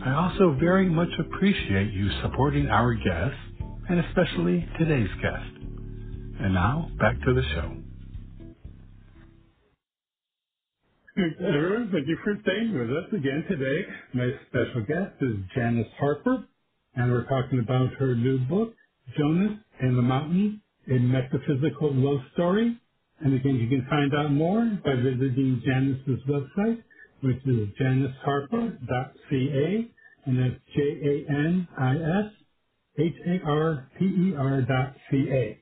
[0.04, 3.38] I also very much appreciate you supporting our guests,
[3.88, 5.54] and especially today's guest.
[6.40, 7.81] And now, back to the show.
[11.18, 13.85] Everyone, thank you for staying with us again today.
[14.14, 16.46] My special guest is Janis Harper,
[16.96, 18.72] and we're talking about her new book,
[19.18, 22.79] Jonas and the Mountain, a metaphysical love story.
[23.20, 26.83] And again, you can find out more by visiting Janis's website,
[27.22, 29.90] which is janisharper.ca,
[30.27, 32.33] and that's J-A-N-I-S
[32.98, 35.59] H-A-R-P-E-R dot C-A.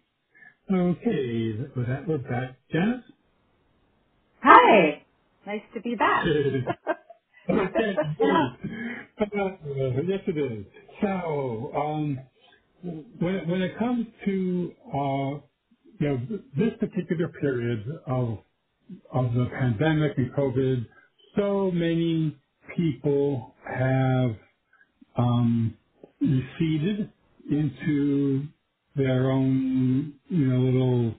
[0.73, 2.57] Okay, with that, we're back.
[2.73, 3.03] Janis?
[4.43, 5.00] Hi.
[5.51, 6.33] Nice to be back.
[9.21, 10.67] Uh, yes, it is.
[11.03, 12.19] So, um,
[12.83, 15.31] when, it- when it comes to, uh,
[16.01, 16.27] you know,
[16.59, 18.39] this particular period of,
[19.13, 20.87] of the pandemic and COVID,
[21.37, 22.37] so many
[22.77, 24.37] people have
[25.17, 25.77] um,
[26.21, 27.11] receded
[27.51, 28.49] into
[28.97, 31.15] their own, you know, little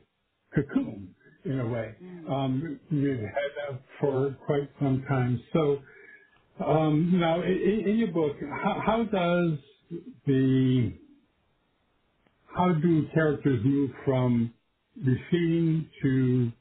[0.56, 1.96] cocoon in a way.
[2.04, 2.30] mm.
[2.30, 5.42] Um, we've had that for quite some time.
[5.54, 5.80] So
[6.66, 9.60] um, now, in, in your book, how, how does
[10.28, 10.94] the
[12.56, 14.54] how do characters move from
[14.98, 16.52] receding to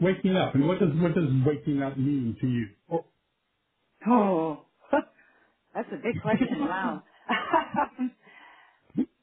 [0.00, 2.68] waking up, and what does what does waking up mean to you?
[2.92, 3.06] Oh,
[4.08, 4.66] Oh,
[5.74, 6.66] that's a big question.
[6.66, 7.02] Wow.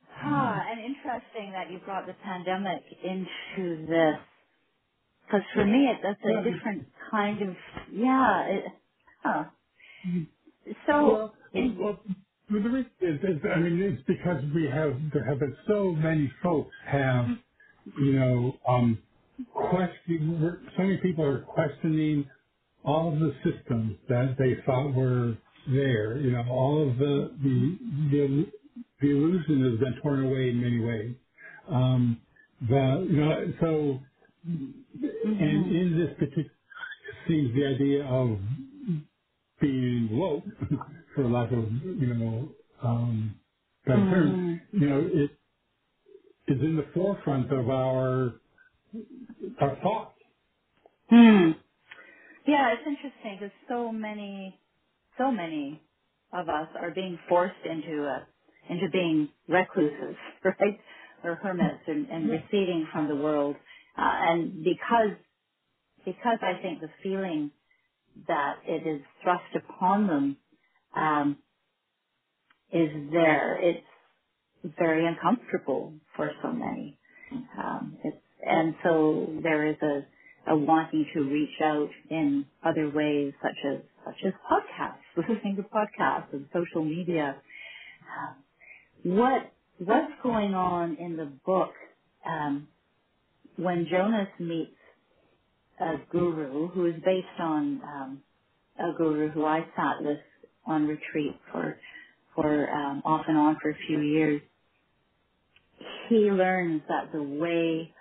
[0.22, 4.20] ah, and interesting that you brought the pandemic into this.
[5.28, 7.56] Because for me, it, that's a different kind of,
[7.94, 8.48] yeah.
[8.50, 8.66] It,
[9.24, 9.46] huh.
[10.88, 12.00] So, Well, it, well,
[12.50, 16.32] the reason is, is, I mean, it's because we have, there have been so many
[16.44, 17.28] folks have,
[18.00, 19.04] you know, um,
[19.54, 22.30] question, so many people are questioning
[22.86, 25.38] all of the systems that they thought were
[25.70, 26.18] there.
[26.20, 27.80] You know, all of the, the,
[28.12, 28.52] the,
[29.02, 31.16] the illusion has been torn away in many ways.
[31.70, 32.22] Um,
[32.62, 34.00] the, you know, so,
[35.04, 36.52] and hmm in this particular,
[37.28, 38.40] seems the idea of
[39.62, 40.44] being woke,
[41.16, 42.50] for lack of you know
[42.84, 43.40] um,
[43.86, 45.32] better term, hmm you know, it
[46.48, 48.34] is in the forefront of our
[49.62, 50.16] our thoughts.
[51.10, 51.52] hmm.
[52.48, 54.60] Yeah, it's interesting because so many,
[55.18, 55.82] so many
[56.34, 58.28] of us are being forced into a,
[58.70, 60.80] into being recluses, right?
[61.24, 62.40] Or hermits and, and Yeah.
[62.42, 63.56] receding from the world.
[63.98, 65.18] Uh, and because,
[66.06, 67.52] because I think the feeling
[68.28, 70.38] that it is thrust upon them,
[70.96, 71.40] um,
[72.72, 73.86] is there, it's
[74.78, 77.00] very uncomfortable for so many.
[77.58, 83.34] Um, it's, and so there is a, a wanting to reach out in other ways,
[83.42, 87.42] such as such as podcasts, listening to podcasts and social media.
[88.02, 88.44] Um,
[89.04, 91.74] what what's going on in the book
[92.28, 92.70] um,
[93.58, 94.72] when Jonas meets
[95.82, 98.22] a guru who is based on um,
[98.80, 100.20] a guru who I sat with
[100.68, 101.78] on retreat for
[102.36, 104.42] for um, off and on for a few years
[106.10, 107.92] he learns that the way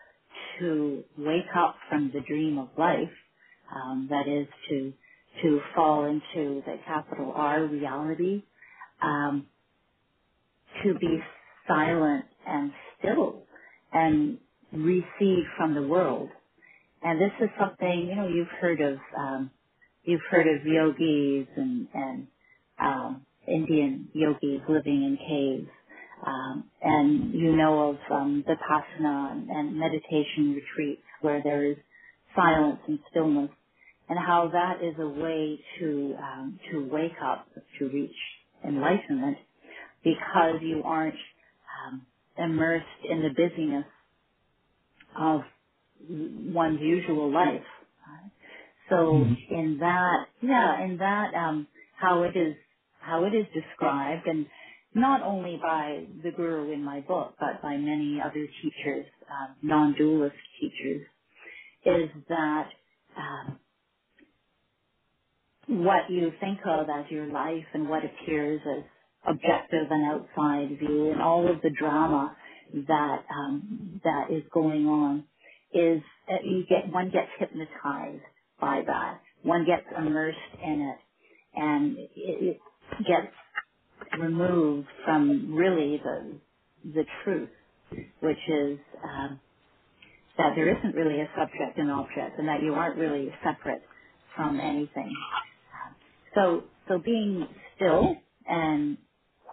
[0.61, 3.11] to wake up from the dream of life,
[3.75, 4.93] um, that is to
[5.43, 8.45] to fall into the capital R reality,
[9.03, 9.47] um,
[10.85, 11.21] to be
[11.69, 13.45] silent and still
[13.93, 14.39] and
[14.75, 16.31] recede from the world.
[17.03, 18.99] And this is something you know you've heard of.
[19.19, 19.51] Um,
[20.05, 22.29] you've heard of yogis and and
[22.81, 25.71] um, Indian yogis living in caves
[26.27, 31.77] um, and you know of um, vipassana and, and meditation retreats where there is
[32.37, 33.51] silence and stillness,
[34.09, 38.17] and how that is a way to um, to wake up, to reach
[38.67, 39.39] enlightenment,
[40.05, 41.15] because you aren't
[41.89, 42.03] um,
[42.39, 43.87] immersed in the busyness
[45.19, 45.43] of
[46.09, 47.65] one's usual life.
[48.91, 49.37] So Mhm.
[49.51, 52.57] in that, yeah, in that, um, how it is,
[53.01, 54.47] how it is described, and
[54.95, 60.37] not only by the guru in my book, but by many other teachers, um, non-dualist
[60.61, 61.07] teachers,
[61.85, 62.71] is that
[63.17, 63.61] um,
[65.69, 68.85] what you think of as your life and what appears as
[69.29, 72.37] objective and outside view and all of the drama
[72.89, 75.25] that um, that is going on
[75.75, 78.23] is uh, you get one gets hypnotized
[78.61, 79.21] by that.
[79.43, 80.99] One gets immersed in it
[81.55, 82.61] and it, it
[83.07, 83.33] gets
[84.21, 86.41] removed from really the
[86.85, 87.51] the truth
[88.21, 89.41] which is um,
[90.39, 93.83] that there isn't really a subject and object and that you aren't really separate
[94.37, 95.13] from anything.
[96.35, 97.47] So, so being
[97.77, 98.17] still
[98.47, 98.99] and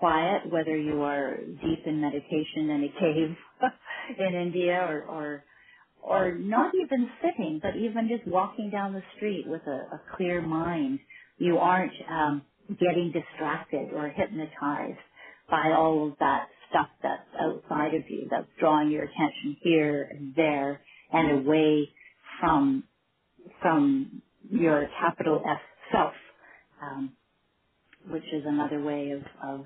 [0.01, 3.37] quiet, whether you are deep in meditation in a cave
[4.19, 5.45] in India or, or,
[6.01, 10.41] or not even sitting, but even just walking down the street with a, a clear
[10.41, 10.99] mind,
[11.39, 14.99] you aren't um, getting distracted or hypnotized
[15.49, 20.35] by all of that stuff that's outside of you, that's drawing your attention here and
[20.35, 20.81] there
[21.13, 21.89] and away
[22.41, 22.85] from
[23.61, 25.59] from your capital S
[25.91, 26.13] self.
[26.81, 27.09] Um,
[28.07, 29.65] which is another way of, of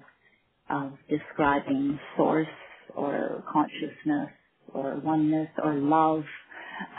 [0.69, 2.47] of describing source
[2.95, 4.29] or consciousness
[4.73, 6.23] or oneness or love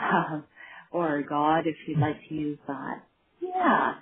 [0.01, 0.41] uh,
[0.91, 3.03] or God, if you'd like to use that.
[3.41, 3.95] Yeah.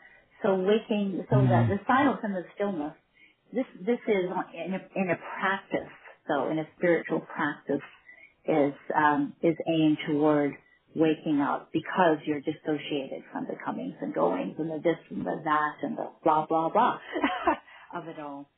[0.43, 1.69] So waking, so that Mm.
[1.69, 2.93] the silence and the stillness,
[3.53, 5.91] this this is in a, in a practice,
[6.27, 7.81] so in a spiritual practice,
[8.45, 10.53] is um, is aimed toward
[10.95, 15.41] waking up because you're dissociated from the comings and goings and the this and the
[15.45, 16.99] that and the blah blah blah
[17.95, 18.49] of it all.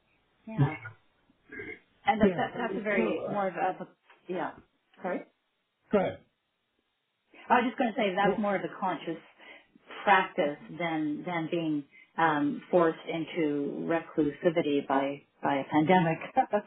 [0.48, 0.76] Yeah.
[2.06, 2.38] And that, Yeah.
[2.38, 3.88] that, that's a very So, uh, more of a,
[4.28, 4.54] yeah.
[5.02, 5.22] Sorry?
[5.92, 6.20] go ahead.
[7.50, 9.22] I was just going to say that's more of a conscious
[10.04, 11.86] practice than, than being
[12.18, 16.20] um, forced into reclusivity by, by a pandemic.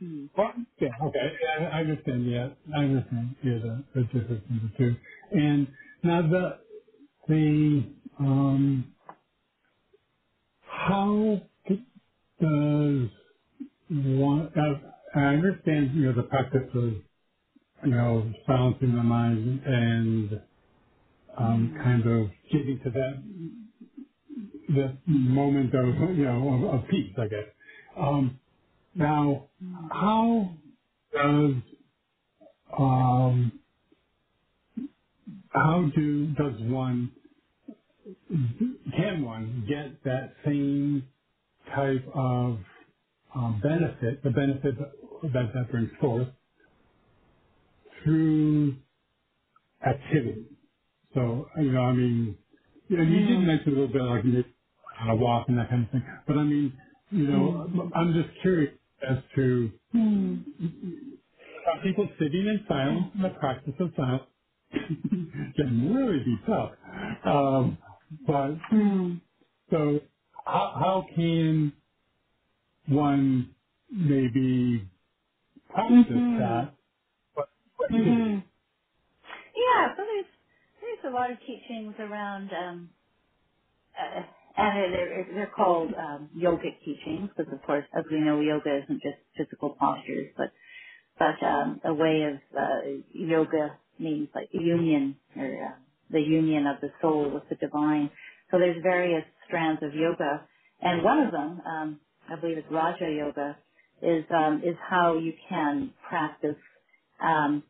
[0.00, 0.26] hmm.
[0.36, 1.32] well, yeah, okay.
[1.42, 2.30] Yeah, I understand.
[2.30, 3.36] Yeah, I understand.
[3.44, 4.96] Yeah, the, the difference in the two.
[5.32, 5.68] And
[6.04, 6.60] now the
[7.28, 8.94] the um,
[10.62, 11.42] how
[12.40, 13.10] does
[13.90, 14.52] one?
[14.56, 15.94] Uh, I understand.
[15.96, 16.94] You know, the practice of
[17.84, 20.42] you know silencing the mind and
[21.38, 21.82] um, Hmm.
[21.82, 23.24] kind of getting to that
[24.76, 27.48] that moment of you know of, of peace, I guess.
[27.98, 28.40] Um,
[28.94, 29.48] now,
[29.90, 30.56] how
[31.14, 31.54] does
[32.78, 33.60] um,
[35.50, 37.12] how do does one
[38.96, 41.08] can one get that same
[41.74, 42.58] type of
[43.34, 46.28] um, benefit, the benefit that that brings forth
[48.04, 48.76] through
[49.86, 50.46] activity?
[51.14, 52.38] So you know, I mean,
[52.88, 54.24] you know, you did mention a little bit like
[55.08, 56.78] a walk and that kind of thing, but I mean,
[57.10, 58.74] you know, I'm just curious
[59.08, 60.36] as to Hmm.
[61.66, 64.24] Some people sitting in silence in the practice of silence
[65.56, 66.72] can really be tough.
[67.26, 67.78] Um,
[68.26, 69.14] but Hmm.
[69.70, 70.00] so
[70.44, 71.72] how, how can
[72.90, 73.56] one
[73.90, 74.90] maybe
[75.70, 76.36] practice Hmm.
[76.38, 76.74] that?
[77.36, 77.48] But
[77.90, 78.38] Hmm.
[79.56, 80.26] Yeah, so there's,
[80.82, 82.90] there's a lot of teachings around, um,
[83.98, 84.22] uh,
[84.56, 89.02] and they're, they're called um, yogic teachings because, of course, as we know, yoga isn't
[89.02, 90.48] just physical postures, but
[91.18, 95.78] but um, a way of uh, yoga means like union or uh,
[96.10, 98.10] the union of the soul with the divine.
[98.50, 100.48] So there's various strands of yoga,
[100.82, 102.00] and one of them, um,
[102.30, 103.58] I believe it's Raja Yoga,
[104.02, 106.56] is um, is how you can practice
[107.22, 107.64] um,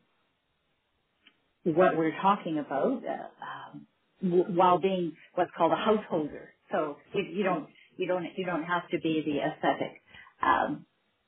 [1.65, 3.27] what we're talking about uh,
[3.75, 3.87] um,
[4.23, 6.53] w- while being what's called a householder.
[6.71, 10.01] So you, you don't you don't you don't have to be the ascetic.
[10.41, 10.85] Um,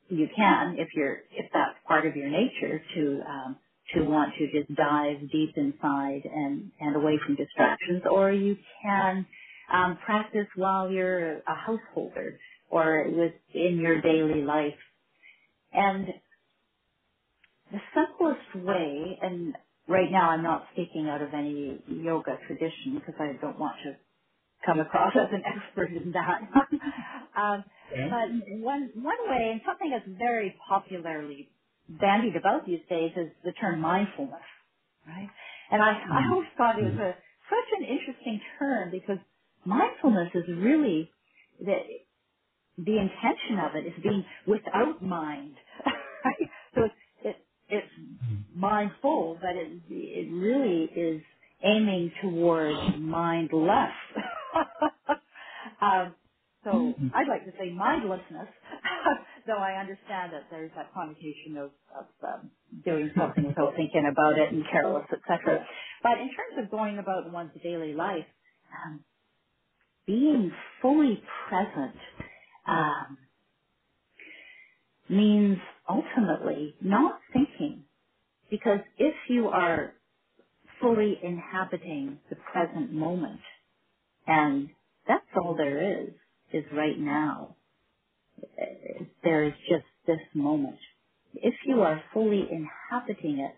[0.09, 3.57] you can if you're if that's part of your nature to um,
[3.95, 9.25] to want to just dive deep inside and and away from distractions, or you can
[9.73, 12.39] um, practice while you're a householder
[12.74, 14.76] or within your daily life.
[15.74, 16.07] And
[17.71, 19.55] the simplest way, and
[19.88, 23.97] right now I'm not speaking out of any yoga tradition because I don't want to
[24.65, 26.41] come across as an expert in that.
[27.38, 28.09] um, okay.
[28.09, 31.51] but one one way, and something that's very popularly
[31.89, 34.41] bandied about these days, is the term mindfulness,
[35.07, 35.30] right?
[35.71, 37.15] And I I Mm, always thought it was mm, a
[37.49, 39.19] such an interesting term because
[39.65, 41.11] mindfulness is really
[41.59, 41.76] the
[42.78, 45.55] the intention of it is being without mind.
[46.26, 46.49] right?
[46.76, 47.38] So it's, it,
[47.69, 47.93] it's
[48.55, 51.21] mindful, but it, it really is
[51.63, 53.93] aiming towards mindless.
[55.82, 56.15] um,
[56.63, 57.11] so mm.
[57.13, 58.49] I'd like to say mindlessness,
[59.47, 62.51] though I understand that there's that connotation of, of um,
[62.86, 65.65] doing something without thinking about it and careless, etc.
[66.03, 68.26] But in terms of going about one's daily life,
[68.86, 69.05] um,
[70.07, 70.51] being
[70.82, 71.95] fully present
[72.68, 73.18] um,
[75.09, 75.57] means
[75.89, 77.86] ultimately not thinking.
[78.51, 79.93] Because if you are
[80.82, 83.41] fully inhabiting the present moment,
[84.28, 84.70] and
[85.07, 86.09] that's all there is,
[86.53, 87.55] is right now,
[89.24, 90.78] there is just this moment.
[91.36, 93.55] If you are fully inhabiting it,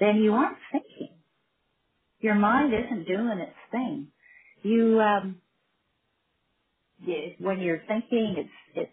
[0.00, 1.16] then you aren't thinking.
[2.20, 4.08] Your mind isn't doing its thing.
[4.62, 5.42] You, um,
[7.40, 8.92] when you're thinking, it's it's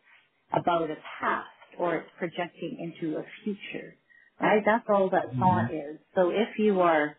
[0.53, 1.47] about a past
[1.80, 3.95] or it's projecting into a future,
[4.41, 4.64] right?
[4.66, 5.74] That's all that thought Mhm.
[5.74, 5.99] is.
[6.16, 7.18] So if you are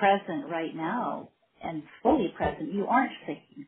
[0.00, 1.30] present right now
[1.62, 3.66] and fully present, you aren't thinking.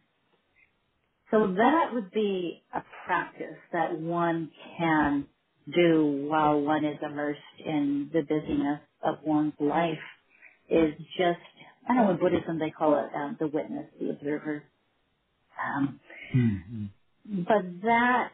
[1.30, 5.28] So that would be a practice that one can
[5.74, 9.98] do while one is immersed in the busyness of one's life
[10.70, 11.40] is just,
[11.88, 14.64] I don't know in Buddhism they call it um, the witness, the observer.
[15.62, 16.00] Um,
[16.34, 16.90] Mhm.
[17.46, 18.30] but that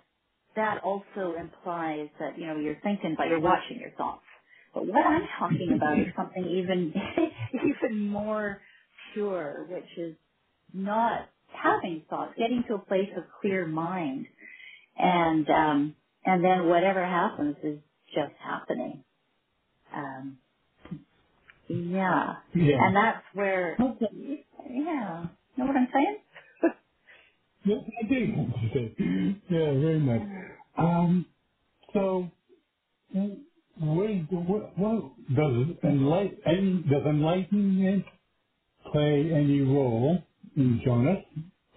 [0.57, 4.23] that also implies that, you know, you're thinking, but you're watching your thoughts.
[4.75, 6.95] But what I'm talking about is something even,
[7.55, 8.61] even more
[9.15, 10.17] pure, which is
[10.75, 14.27] not having thoughts, getting to a place of clear mind.
[14.99, 15.97] And, um,
[16.27, 17.79] and then whatever happens is
[18.15, 19.05] just happening.
[19.95, 20.39] Um,
[21.69, 22.37] yeah.
[22.55, 22.77] Yeah.
[22.81, 24.47] And that's where, Okay.
[24.71, 25.27] yeah.
[25.57, 26.19] Know what I'm saying?
[27.77, 28.35] I do.
[29.51, 30.23] yeah, very much.
[30.79, 31.27] Um,
[31.95, 32.31] so,
[33.13, 38.05] what, what, does enlighten, does enlightenment
[38.93, 40.19] play any role
[40.57, 41.25] in Jonas?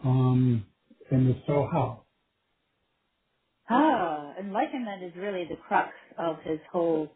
[0.04, 0.66] Um,
[1.12, 2.06] and if so, how?
[3.70, 7.10] Ah, enlightenment is really the crux of his whole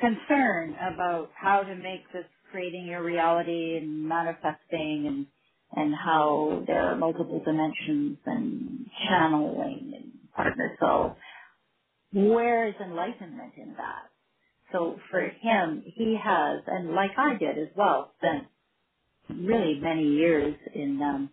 [0.00, 5.26] concern about how to make this creating your reality and manifesting and
[5.76, 11.16] and how there are multiple dimensions and channeling and partner soul.
[12.12, 14.10] Where is enlightenment in that?
[14.72, 18.48] So for him, he has, and like I did as well, spent
[19.30, 21.30] really many years in um,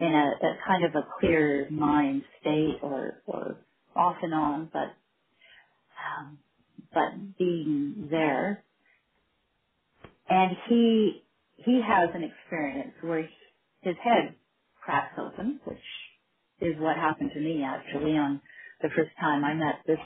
[0.00, 3.66] in a, a kind of a clear mind state or or
[3.96, 4.94] off and on, but
[6.18, 6.38] um,
[6.94, 8.64] but being there
[10.28, 11.25] and he
[11.56, 13.28] he has an experience where
[13.82, 14.34] his head
[14.82, 15.78] cracks open, which
[16.60, 18.40] is what happened to me actually on
[18.82, 19.98] the first time I met this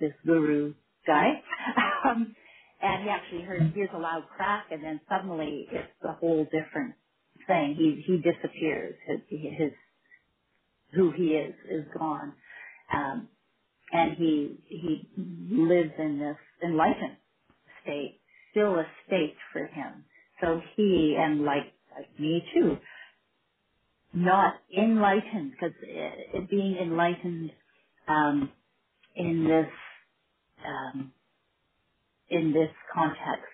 [0.00, 0.74] this guru
[1.06, 1.42] guy.
[2.08, 2.34] um,
[2.82, 6.94] and he actually heard hears a loud crack, and then suddenly it's a whole different
[7.46, 7.74] thing.
[7.76, 8.96] He he disappears.
[9.06, 9.72] His his
[10.94, 12.34] who he is is gone,
[12.92, 13.28] um,
[13.92, 15.08] and he he
[15.50, 17.16] lives in this enlightened
[17.82, 18.20] state,
[18.52, 20.04] still a state for him.
[20.42, 21.74] So he, and like,
[22.18, 22.78] me too,
[24.14, 25.76] not enlightened, because
[26.50, 27.52] being enlightened
[28.08, 28.50] um,
[29.16, 29.68] in this
[30.66, 31.12] um,
[32.30, 33.46] in this context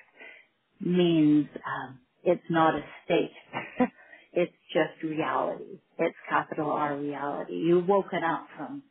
[0.80, 3.32] means um, it's not a state.
[4.34, 5.80] it's just reality.
[5.98, 7.54] It's capital R reality.
[7.54, 8.84] You've woken up from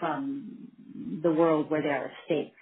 [0.00, 0.68] from
[1.22, 2.56] the world where there are states,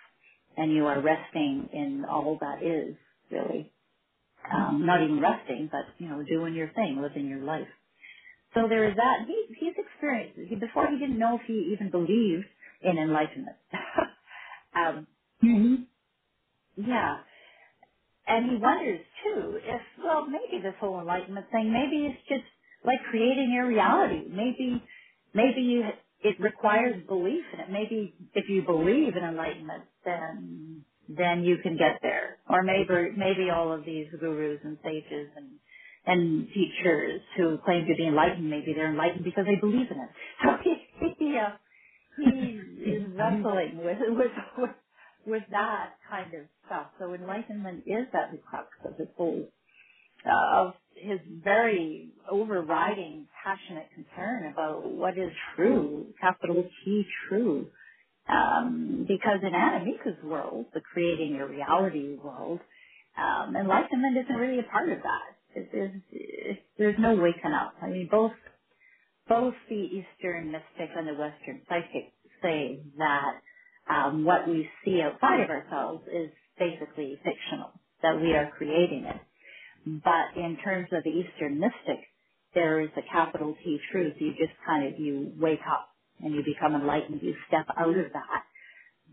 [0.57, 2.97] and you are resting in all that is
[3.31, 3.73] really
[4.55, 7.69] um, not even resting, but you know, doing your thing, living your life.
[8.55, 9.27] So there is that.
[9.27, 10.39] He, he's experienced.
[10.49, 12.47] He, before he didn't know if he even believed
[12.83, 13.57] in enlightenment.
[14.77, 15.07] um,
[15.43, 15.75] hmm
[16.77, 17.19] yeah,
[18.29, 22.45] and he wonders too if, well, maybe this whole enlightenment thing, maybe it's just
[22.85, 24.29] like creating your reality.
[24.31, 24.83] Maybe,
[25.35, 25.85] maybe you,
[26.23, 27.71] it requires belief in it.
[27.71, 32.39] Maybe if you believe in enlightenment, then, then you can get there.
[32.51, 35.61] Or maybe, maybe all of these gurus and sages and,
[36.07, 40.11] and teachers who claim to be enlightened, maybe they're enlightened because they believe in it.
[40.45, 41.57] So he, he, uh,
[42.17, 42.25] he
[42.91, 44.71] is wrestling with with with,
[45.27, 46.89] with that kind of stuff.
[47.01, 49.49] So enlightenment is at the crux of his whole
[50.27, 57.71] uh, of his very overriding passionate concern about what is true, capital T true.
[58.29, 62.61] Um, because in Anamika's world, the creating your reality world,
[63.19, 65.37] um, enlightenment isn't really a part of that.
[65.57, 67.75] It, it, it, there's no waking up.
[67.83, 68.33] I mean, both
[69.29, 72.13] both the Eastern mystic and the Western psychic
[72.43, 73.41] say that
[73.91, 77.73] um, what we see outside of ourselves is basically fictional,
[78.03, 79.21] that we are creating it.
[80.05, 82.05] But in terms of the Eastern mystic,
[82.55, 84.15] there is a capital T truth.
[84.19, 85.91] You just kind of, you wake up
[86.23, 87.21] and you become enlightened.
[87.23, 88.45] You step out of that,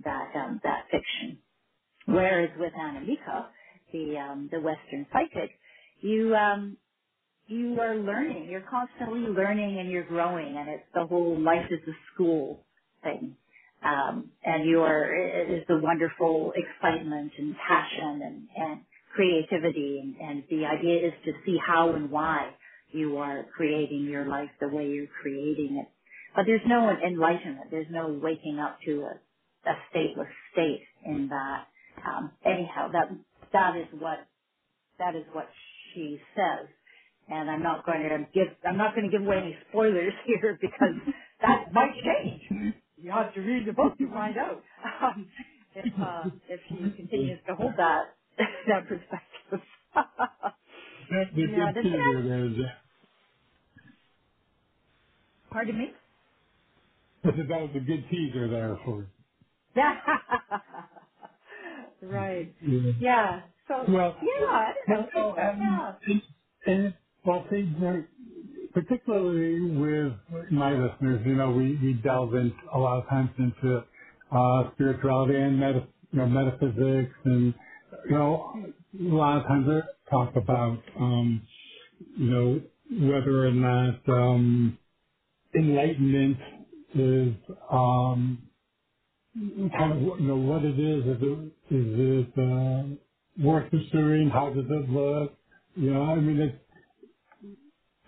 [0.05, 1.39] that, um, that fiction.
[2.07, 3.47] Whereas with Anamika,
[3.93, 5.51] the, um, the Western psychic,
[6.01, 6.77] you, um,
[7.47, 8.49] you are learning.
[8.49, 12.65] You're constantly learning and you're growing, and it's the whole life is a school
[13.03, 13.35] thing.
[13.83, 18.81] Um, and you are it is the wonderful excitement and passion and, and
[19.15, 22.51] creativity, and, and the idea is to see how and why
[22.91, 25.94] you are creating your life the way you're creating it.
[26.35, 27.71] But there's no enlightenment.
[27.71, 31.67] There's no waking up to a, a stateless state in that.
[32.05, 33.09] Um, anyhow, that
[33.53, 34.19] that is what
[34.99, 35.49] that is what
[35.93, 36.67] she says
[37.29, 40.57] and I'm not going to give I'm not going to give away any spoilers here
[40.61, 40.95] because
[41.41, 42.41] that might change.
[42.97, 44.63] You have to read the book to find out
[45.03, 45.29] um,
[45.75, 49.67] if uh, if he continues to hold that that perspective.
[51.11, 52.77] Yeah, good does that teaser there, Zach.
[55.51, 55.87] pardon me?
[57.25, 59.07] That was a good teaser there for
[62.05, 62.05] Yeah.
[62.09, 62.55] right.
[62.61, 62.95] you.
[62.99, 63.41] Yeah.
[63.67, 65.35] So Well, yeah, I don't well, know.
[65.37, 65.93] no, um, Yeah.
[66.07, 66.21] and,
[67.25, 67.45] well,
[67.83, 68.09] are
[68.73, 70.13] particularly with
[70.51, 73.83] my listeners, you know, we, we delve in a lot of times into
[74.31, 77.53] uh, spirituality and meta, you know, metaphysics, and
[78.09, 78.53] you know,
[78.99, 81.41] a lot of times we talk about, um,
[82.17, 82.61] you know,
[82.91, 84.79] whether or not um,
[85.55, 86.37] enlightenment
[86.95, 87.35] is
[87.71, 88.49] um,
[89.77, 91.05] kind of you know what it is.
[91.05, 94.29] Is it is it uh, worth pursuing?
[94.31, 95.33] How does it look?
[95.75, 96.57] You know, I mean, it's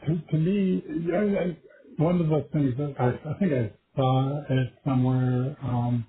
[0.08, 0.84] to, to me,
[1.14, 1.58] I, I,
[2.04, 6.08] one of the things that I, I think I saw it somewhere, um,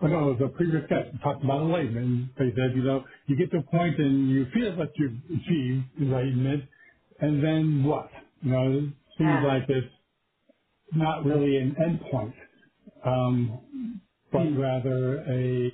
[0.00, 2.32] but no, it was a previous guest who talked about enlightenment.
[2.38, 5.84] They said, you know, you get to a point and you feel that you've achieved
[6.00, 6.64] enlightenment,
[7.20, 8.10] and then what?
[8.42, 9.44] You know, it seems yeah.
[9.44, 9.88] like it's
[10.94, 12.34] not really an endpoint,
[13.04, 14.00] um,
[14.32, 14.58] but Mm.
[14.58, 15.72] rather a,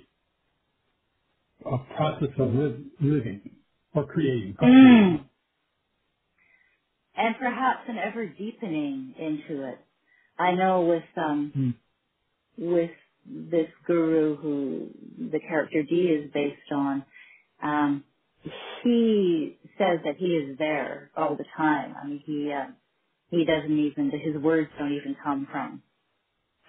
[1.67, 3.57] a process of li- living
[3.95, 4.57] or creating.
[4.61, 5.27] Mm.
[7.17, 9.79] And perhaps an ever deepening into it.
[10.39, 11.75] I know with um Mm.
[12.59, 12.93] with
[13.27, 14.91] this guru who
[15.33, 17.05] the character D is based on,
[17.63, 18.05] um,
[18.85, 21.97] he says that he is there all the time.
[22.03, 22.69] I mean, he uh,
[23.39, 25.83] he doesn't even his words don't even come from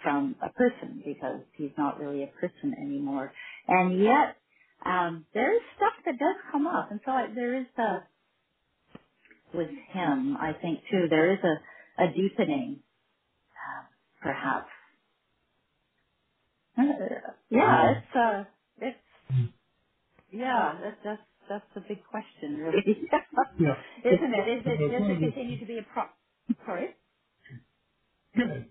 [0.04, 3.34] from a person because he's not really a person anymore.
[3.68, 4.38] And yet,
[4.86, 8.08] um, there is stuff that does come up, and so I, there is a
[9.54, 10.38] with him.
[10.38, 12.84] I think too there is a a deepening,
[13.54, 13.86] uh,
[14.22, 14.70] perhaps.
[16.78, 16.84] Uh,
[17.50, 17.92] yeah, Yeah.
[17.92, 18.44] it's uh,
[18.80, 18.98] it's
[20.32, 22.84] Yeah, that's that's that's the big question, really,
[23.60, 23.76] Yeah.
[24.06, 24.50] isn't it?
[24.50, 26.04] Is it does it continue to be a pro?
[26.66, 26.96] Sorry,
[28.36, 28.68] good.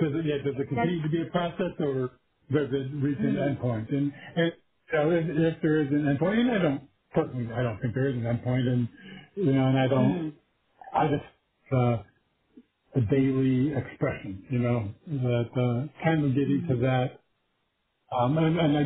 [0.00, 2.12] Does it, yeah, does it does continue to be a process or
[2.52, 3.92] does it reach an mm, endpoint?
[3.94, 4.52] And, and
[4.92, 5.24] you know, if,
[5.56, 8.22] if there is an endpoint, and I don't, personally, I don't think there is an
[8.22, 8.88] endpoint, and,
[9.36, 10.34] you know, and I don't, mm,
[10.94, 11.24] I just,
[11.74, 11.98] uh,
[12.96, 17.20] a daily expression, you know, that, uh, kind of getting to that,
[18.16, 18.76] um, and, and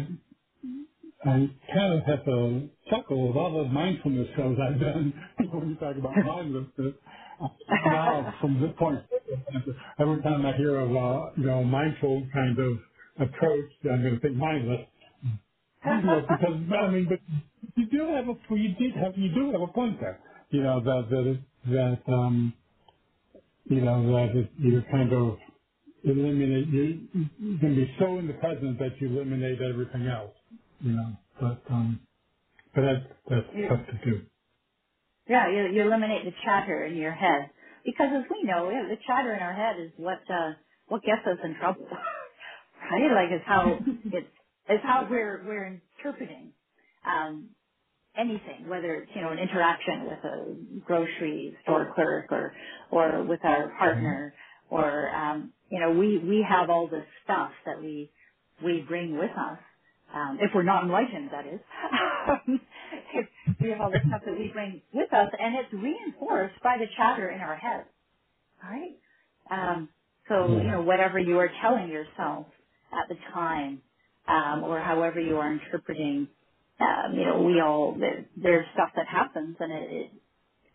[1.24, 5.14] I kind of have to chuckle with all the mindfulness shows I've done
[5.52, 6.94] when you talk about mindfulness.
[7.40, 7.48] Uh,
[7.84, 9.00] Now, from this point,
[10.00, 12.78] every time I hear of a you know mindful kind of
[13.20, 14.86] approach, I'm going to think mindless.
[15.88, 17.20] You know, because I mean, but
[17.76, 20.20] you do have a you did have you do have a point there.
[20.50, 21.44] You know that that
[22.06, 22.54] that um
[23.66, 25.38] you know that it, you're kind of
[26.04, 27.08] eliminate you
[27.40, 30.34] you can be so in the present that you eliminate everything else.
[30.84, 32.00] You know, but um
[32.74, 34.22] but that's, that's you, tough to do.
[35.28, 37.50] yeah, you you eliminate the chatter in your head
[37.84, 40.52] because, as we know, yeah, the chatter in our head is what uh,
[40.88, 41.86] what gets us in trouble,
[42.92, 43.12] right?
[43.14, 44.28] Like it's how it's
[44.68, 46.54] it's how we're we're interpreting.
[47.06, 47.50] Um,
[48.16, 52.52] anything, whether it's, you know, an interaction with a grocery store clerk or,
[52.90, 53.78] or with our Mhm.
[53.78, 54.34] partner
[54.70, 58.12] or, um, you know, we, we have all this stuff that we,
[58.64, 59.58] we bring with us.
[60.14, 61.60] Um, if we're not enlightened, that is.
[63.14, 63.26] if
[63.60, 66.86] we have all the stuff that we bring with us and it's reinforced by the
[66.96, 67.86] chatter in our head,
[68.62, 68.98] right?
[69.50, 69.90] Um,
[70.28, 72.48] so, you know, whatever you are telling yourself
[72.92, 73.82] at the time,
[74.28, 76.28] um, or however you are interpreting
[76.80, 77.96] um, you know, we all
[78.36, 80.12] there's stuff that happens, and it, it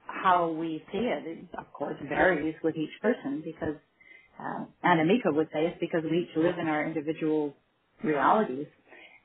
[0.08, 3.76] how we see it, it of course varies with each person because,
[4.40, 7.56] um, Anamika would say it's because we each live in our individual
[8.04, 8.68] realities.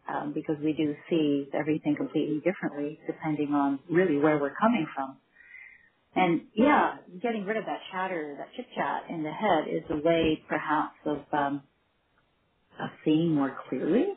[0.08, 5.18] Um, because we do see everything completely differently depending on really where we're coming from.
[6.16, 9.96] And yeah, getting rid of that chatter, that chit chat in the head is a
[9.98, 11.62] way perhaps of um,
[12.80, 14.14] of seeing more clearly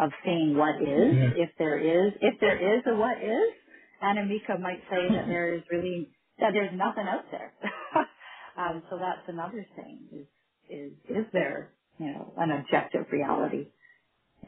[0.00, 1.30] of seeing what is, Yeah.
[1.44, 3.54] if there is, if there is a what is,
[4.02, 6.10] Anamika might say that there is really,
[6.40, 7.52] that there's nothing out there.
[8.58, 10.26] um, so that's another thing is,
[10.70, 13.68] is, is there, you know, an objective reality?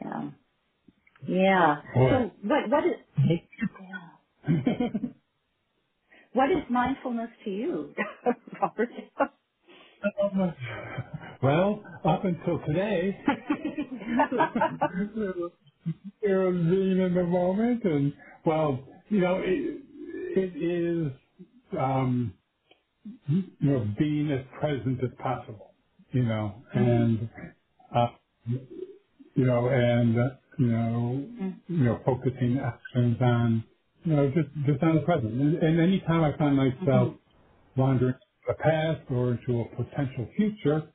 [0.01, 0.31] Yeah.
[1.27, 1.81] Yeah.
[1.95, 2.09] Boy.
[2.09, 2.97] So what, what is,
[3.79, 4.09] yeah.
[6.33, 7.95] What is mindfulness to you,
[8.61, 8.89] Robert?
[11.43, 13.17] well, up until today,
[16.23, 18.13] you're being in the moment, and
[18.45, 19.81] well, you know, it,
[20.37, 21.13] it is,
[21.79, 22.33] um,
[23.27, 25.73] you know, being as present as possible,
[26.11, 27.29] you know, mm, and
[27.95, 28.07] uh,
[29.35, 33.65] you know, and uh, you know, mm, you know, focusing actions on,
[34.05, 35.33] you know, just just on the present.
[35.33, 37.15] And, and anytime I find mm-hmm, myself
[37.77, 38.15] wandering
[38.49, 40.89] a past or into a potential future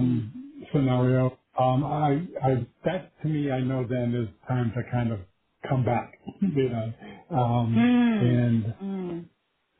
[0.00, 4.82] mm, um, scenario, um, I, I that to me I know then is time to
[4.92, 5.20] kind of
[5.68, 6.92] come back, you know,
[7.36, 9.28] um, mm, and mm,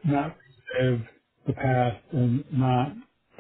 [0.05, 0.37] not
[0.81, 1.01] live
[1.47, 2.95] the past and not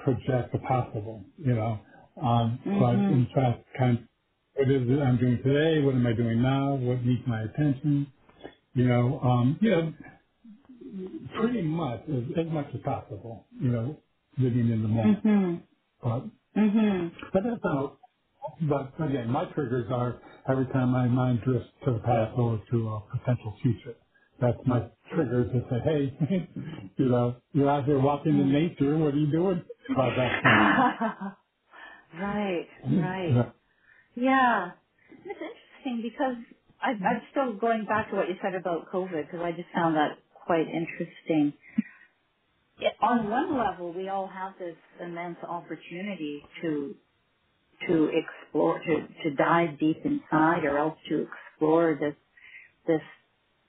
[0.04, 1.80] project the possible, you know.
[2.22, 3.10] Um, but Mhm.
[3.10, 4.04] in fact, kind of,
[4.54, 5.82] what is it I'm doing today?
[5.82, 6.76] What am I doing now?
[6.76, 8.12] What needs my attention?
[8.74, 9.94] You know, um, you know,
[11.34, 13.96] pretty much as, as much as possible, you know,
[14.38, 15.24] living in the moment.
[15.24, 15.62] Mhm.
[16.02, 16.24] But,
[16.56, 17.12] Mhm.
[17.32, 17.98] but that's not,
[18.68, 22.88] but again, my triggers are every time my mind drifts to the past or to
[22.88, 23.96] a potential future.
[24.40, 26.18] That's my trigger to say, hey,
[26.98, 28.52] you know, you're out here walking in Mm.
[28.52, 28.98] nature.
[28.98, 30.42] What are you doing about that
[32.14, 32.68] right.
[32.90, 33.44] Right.
[34.16, 34.72] Yeah.
[35.10, 36.36] It's interesting because
[36.82, 39.96] I, I'm still going back to what you said about COVID because I just found
[39.96, 41.54] that quite interesting.
[42.78, 46.96] It, on one level, we all have this immense opportunity to
[47.88, 52.14] to explore, to, to dive deep inside, or else to explore this
[52.86, 53.02] this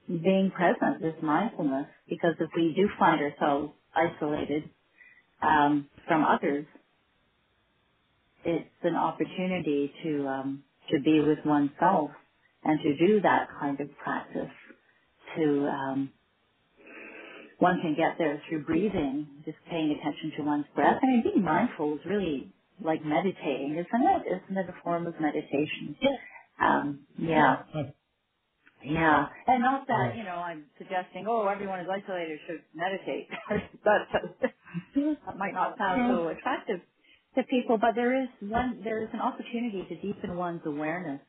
[0.07, 1.87] being present, this mindfulness.
[2.09, 4.69] Because if we do find ourselves isolated
[5.41, 6.67] um, from others,
[8.45, 12.11] it's an opportunity to um, to be with oneself
[12.63, 14.51] and to do that kind of practice.
[15.37, 16.13] To um,
[17.59, 20.99] one can get there through breathing, just paying attention to one's breath.
[21.03, 24.23] I mean, being mindful is really like meditating, isn't it?
[24.43, 25.97] Isn't it a form of meditation?
[26.01, 26.17] Yeah.
[26.61, 27.63] Um, Yeah.
[28.83, 33.29] yeah, and not that you know I'm suggesting, oh, everyone is isolated should meditate.
[33.85, 34.07] that
[35.25, 36.81] that might not sound so attractive
[37.35, 41.21] to people, but there is one there is an opportunity to deepen one's awareness,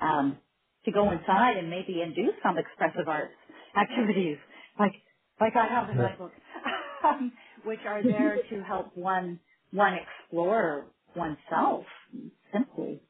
[0.00, 0.38] um,
[0.86, 3.34] to go inside and maybe and do some expressive arts
[3.76, 4.38] activities,
[4.80, 4.94] like
[5.40, 6.32] like I have in my book,
[7.04, 7.32] um,
[7.64, 9.40] which are there to help one
[9.72, 11.86] one explore oneself
[12.52, 13.02] simply.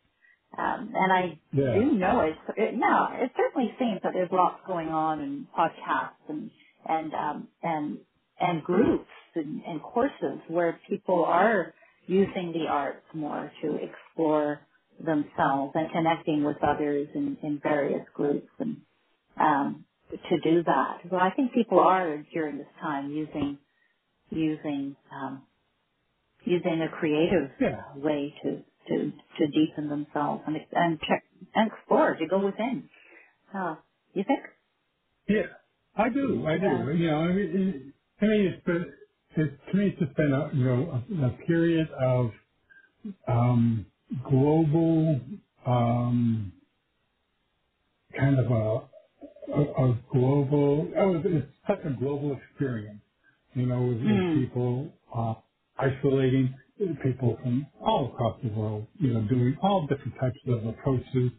[0.56, 1.74] Um, and I Yeah.
[1.74, 2.74] do know it, it.
[2.78, 6.50] Yeah, it certainly seems that there's lots going on in podcasts and
[6.88, 7.98] and um, and
[8.40, 11.74] and groups and, and courses where people are
[12.08, 14.60] using the arts more to explore
[15.04, 18.82] themselves and connecting with others in, in various groups and
[19.40, 21.00] um, to do that.
[21.10, 23.58] So I think people are during this time using
[24.30, 25.46] using um,
[26.44, 27.82] using a creative Yeah.
[27.96, 32.90] uh, way to to to deepen themselves and and check and explore to go within.
[33.54, 33.76] Uh,
[34.14, 34.40] you think?
[35.28, 35.42] Yeah.
[35.96, 36.46] I do.
[36.46, 36.84] I Yeah.
[36.86, 36.92] do.
[36.96, 38.64] You know, I mean, it, to me, it's
[39.38, 42.30] it, to me, it's just been a, you know, a, a period of,
[43.28, 43.86] um,
[44.28, 45.20] global,
[45.66, 46.52] um,
[48.18, 48.88] kind of a,
[49.52, 53.02] a, a global, oh, it's such a global experience,
[53.54, 54.34] you know, with, with Hmm.
[54.34, 55.34] people uh,
[55.78, 56.54] isolating
[57.02, 61.32] people from all across the world, you know, doing all different types of approaches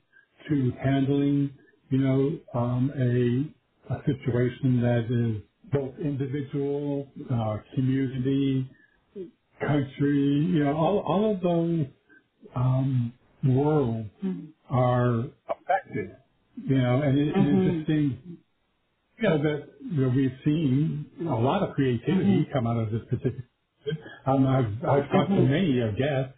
[0.49, 1.51] to handling,
[1.91, 8.69] you know, um, a, a situation that is both individual, uh, community,
[9.59, 11.87] country, you know, all, all of those
[12.55, 13.13] um,
[13.45, 14.45] worlds Hmm.
[14.69, 16.17] are affected,
[16.57, 17.73] you know, and it, and it Mhm.
[17.73, 18.15] just seems,
[19.19, 22.53] you know, that you know, we've seen a lot of creativity Mhm.
[22.53, 23.45] come out of this particular.
[24.27, 25.43] Um, I've, I've talked to Mhm.
[25.43, 26.33] many of guests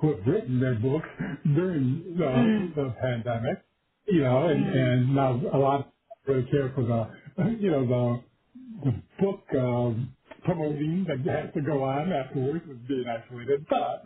[0.00, 1.08] who have written their books
[1.44, 2.74] during the, Mhm.
[2.76, 3.64] the pandemic,
[4.06, 4.74] you know, and, Mhm.
[4.74, 5.92] and now a lot
[6.26, 8.24] really care for the, you know, the,
[8.84, 14.04] the book um, promoting that has to go on afterwards with being isolated, but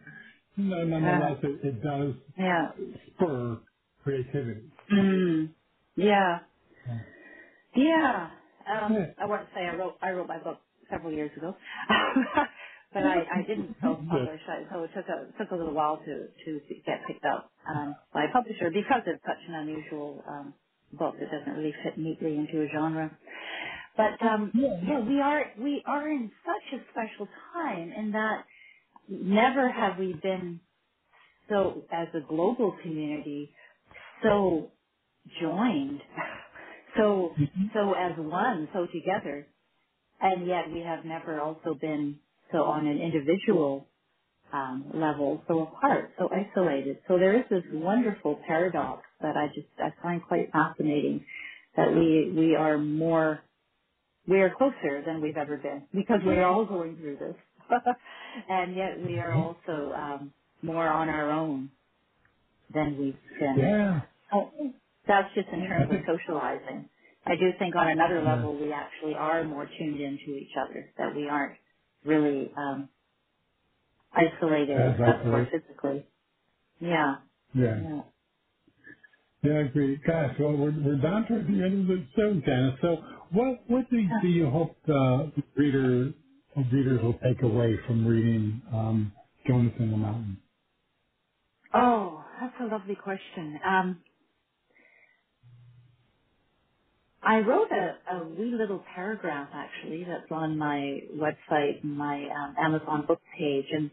[0.57, 2.72] no, nonetheless, it, it does yeah.
[3.14, 3.61] spur
[4.05, 4.70] creativity.
[4.93, 5.55] Mm.
[5.97, 6.41] Yeah.
[6.87, 7.01] Yeah.
[7.77, 8.31] Yeah.
[8.68, 9.07] Um, Yeah.
[9.18, 10.59] I want to say I wrote I wrote my book
[10.91, 11.55] several years ago,
[12.95, 14.41] but I, I didn't self-publish.
[14.49, 17.97] I, so it took a took a little while to to get picked up um,
[18.14, 20.55] by a publisher because it's such an unusual um,
[20.93, 21.16] book.
[21.20, 23.16] It doesn't really fit neatly into a genre.
[23.97, 24.78] But um, Yeah.
[24.82, 28.47] yeah, we are we are in such a special time in that
[29.09, 30.61] never have we been
[31.49, 33.53] so as a global community
[34.22, 34.72] so
[35.40, 36.01] joined,
[36.99, 37.34] so
[37.74, 39.49] so as one, so together,
[40.20, 42.20] and yet we have never also been
[42.53, 43.88] so on an individual
[44.53, 46.99] um, level, so apart, so isolated.
[47.09, 51.26] So there is this wonderful paradox that I just I find quite fascinating
[51.76, 53.40] that we we are more
[54.29, 57.37] we are closer than we've ever been because we're all going through this,
[58.51, 61.70] and yet we are also um, more on our own
[62.75, 63.59] than we've been.
[63.59, 64.03] Yeah.
[64.33, 64.51] Oh,
[65.09, 66.91] that's just in terms of socializing.
[67.27, 71.14] I do think on another level we actually are more tuned into each other, that
[71.16, 71.59] we aren't
[72.05, 72.89] really um,
[74.12, 75.51] isolated As except for isolate.
[75.53, 76.07] physically.
[76.81, 77.16] Yeah,
[77.55, 77.81] Yeah.
[77.83, 78.03] yeah.
[79.45, 80.03] Yeah, great.
[80.05, 82.74] Gosh, well, we're, we're down to the end of the show, Janis.
[82.82, 82.97] So
[83.32, 86.14] what, what do, do you hope the reader,
[86.72, 89.12] readers will take away from reading um,
[89.47, 90.42] Jonas and the Mountain?
[91.74, 93.61] Oh, that's a lovely question.
[93.66, 94.03] Um,
[97.22, 103.07] I wrote a, a wee little paragraph actually that's on my website, my um, Amazon
[103.09, 103.90] book page, and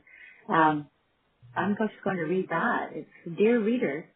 [0.50, 0.90] um,
[1.56, 2.92] I'm just going to read that.
[2.94, 4.11] It's Dear Reader,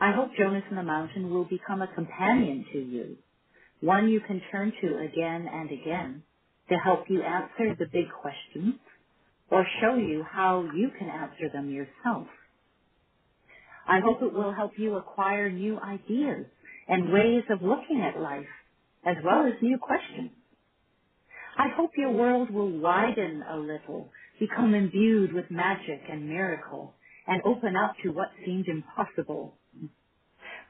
[0.00, 3.18] I hope Jonas and the Mountain will become a companion to you,
[3.80, 6.24] one you can turn to again and again
[6.70, 8.76] to help you answer the big questions
[9.50, 12.28] or show you how you can answer them yourself.
[13.88, 16.46] I hope it will help you acquire new ideas
[16.88, 18.46] and ways of looking at life,
[19.06, 20.30] as well as new questions.
[21.58, 26.94] I hope your world will widen a little, become imbued with magic and miracle,
[27.26, 29.58] and open up to what seemed impossible.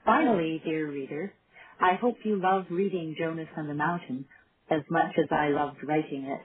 [0.07, 1.35] Finally, dear reader,
[1.81, 4.27] I hope you love reading Jonas and the Mountain
[4.71, 6.43] as much as I loved writing it.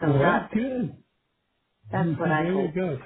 [0.00, 0.96] So Well, that's that's, good.
[1.92, 2.74] that's what I there you hope.
[2.74, 2.98] go.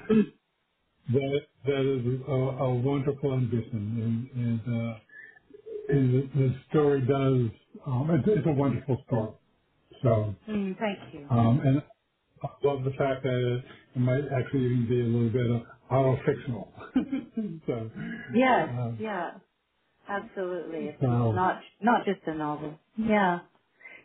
[1.13, 4.29] That, that is a, a wonderful ambition.
[4.35, 4.99] And, and, uh,
[5.89, 6.29] and the,
[6.69, 7.51] story does,
[7.87, 9.33] um, it's, it's a wonderful story.
[10.03, 11.31] So, Mm, thank you.
[11.31, 11.83] um, and
[12.43, 13.63] I love the fact that
[13.95, 16.73] it might actually even be a little bit of auto-fictional.
[17.67, 17.91] so,
[18.31, 19.31] Yes, um, yeah.
[20.11, 20.87] Absolutely.
[20.89, 22.79] It's so, not not just a novel.
[22.97, 23.39] Yeah.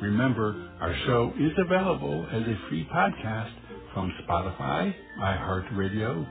[0.00, 3.52] Remember, our show is available as a free podcast
[3.92, 6.26] from Spotify, iHeartRadio,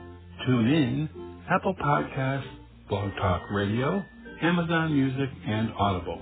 [0.46, 1.08] TuneIn,
[1.50, 2.48] Apple Podcasts,
[2.88, 4.04] Blog Talk Radio,
[4.42, 6.20] Amazon Music, and Audible.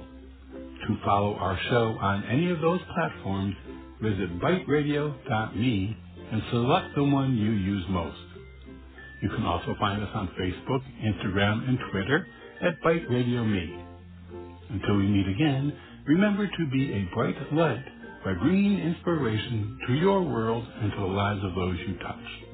[0.88, 3.54] To follow our show on any of those platforms,
[4.02, 5.96] visit biteradio.me
[6.32, 8.25] and select the one you use most.
[9.22, 12.26] You can also find us on Facebook, Instagram, and Twitter
[12.62, 13.82] at BITE Radio Me.
[14.70, 15.72] Until we meet again,
[16.06, 17.84] remember to be a bright light
[18.24, 22.45] by bringing inspiration to your world and to the lives of those you touch.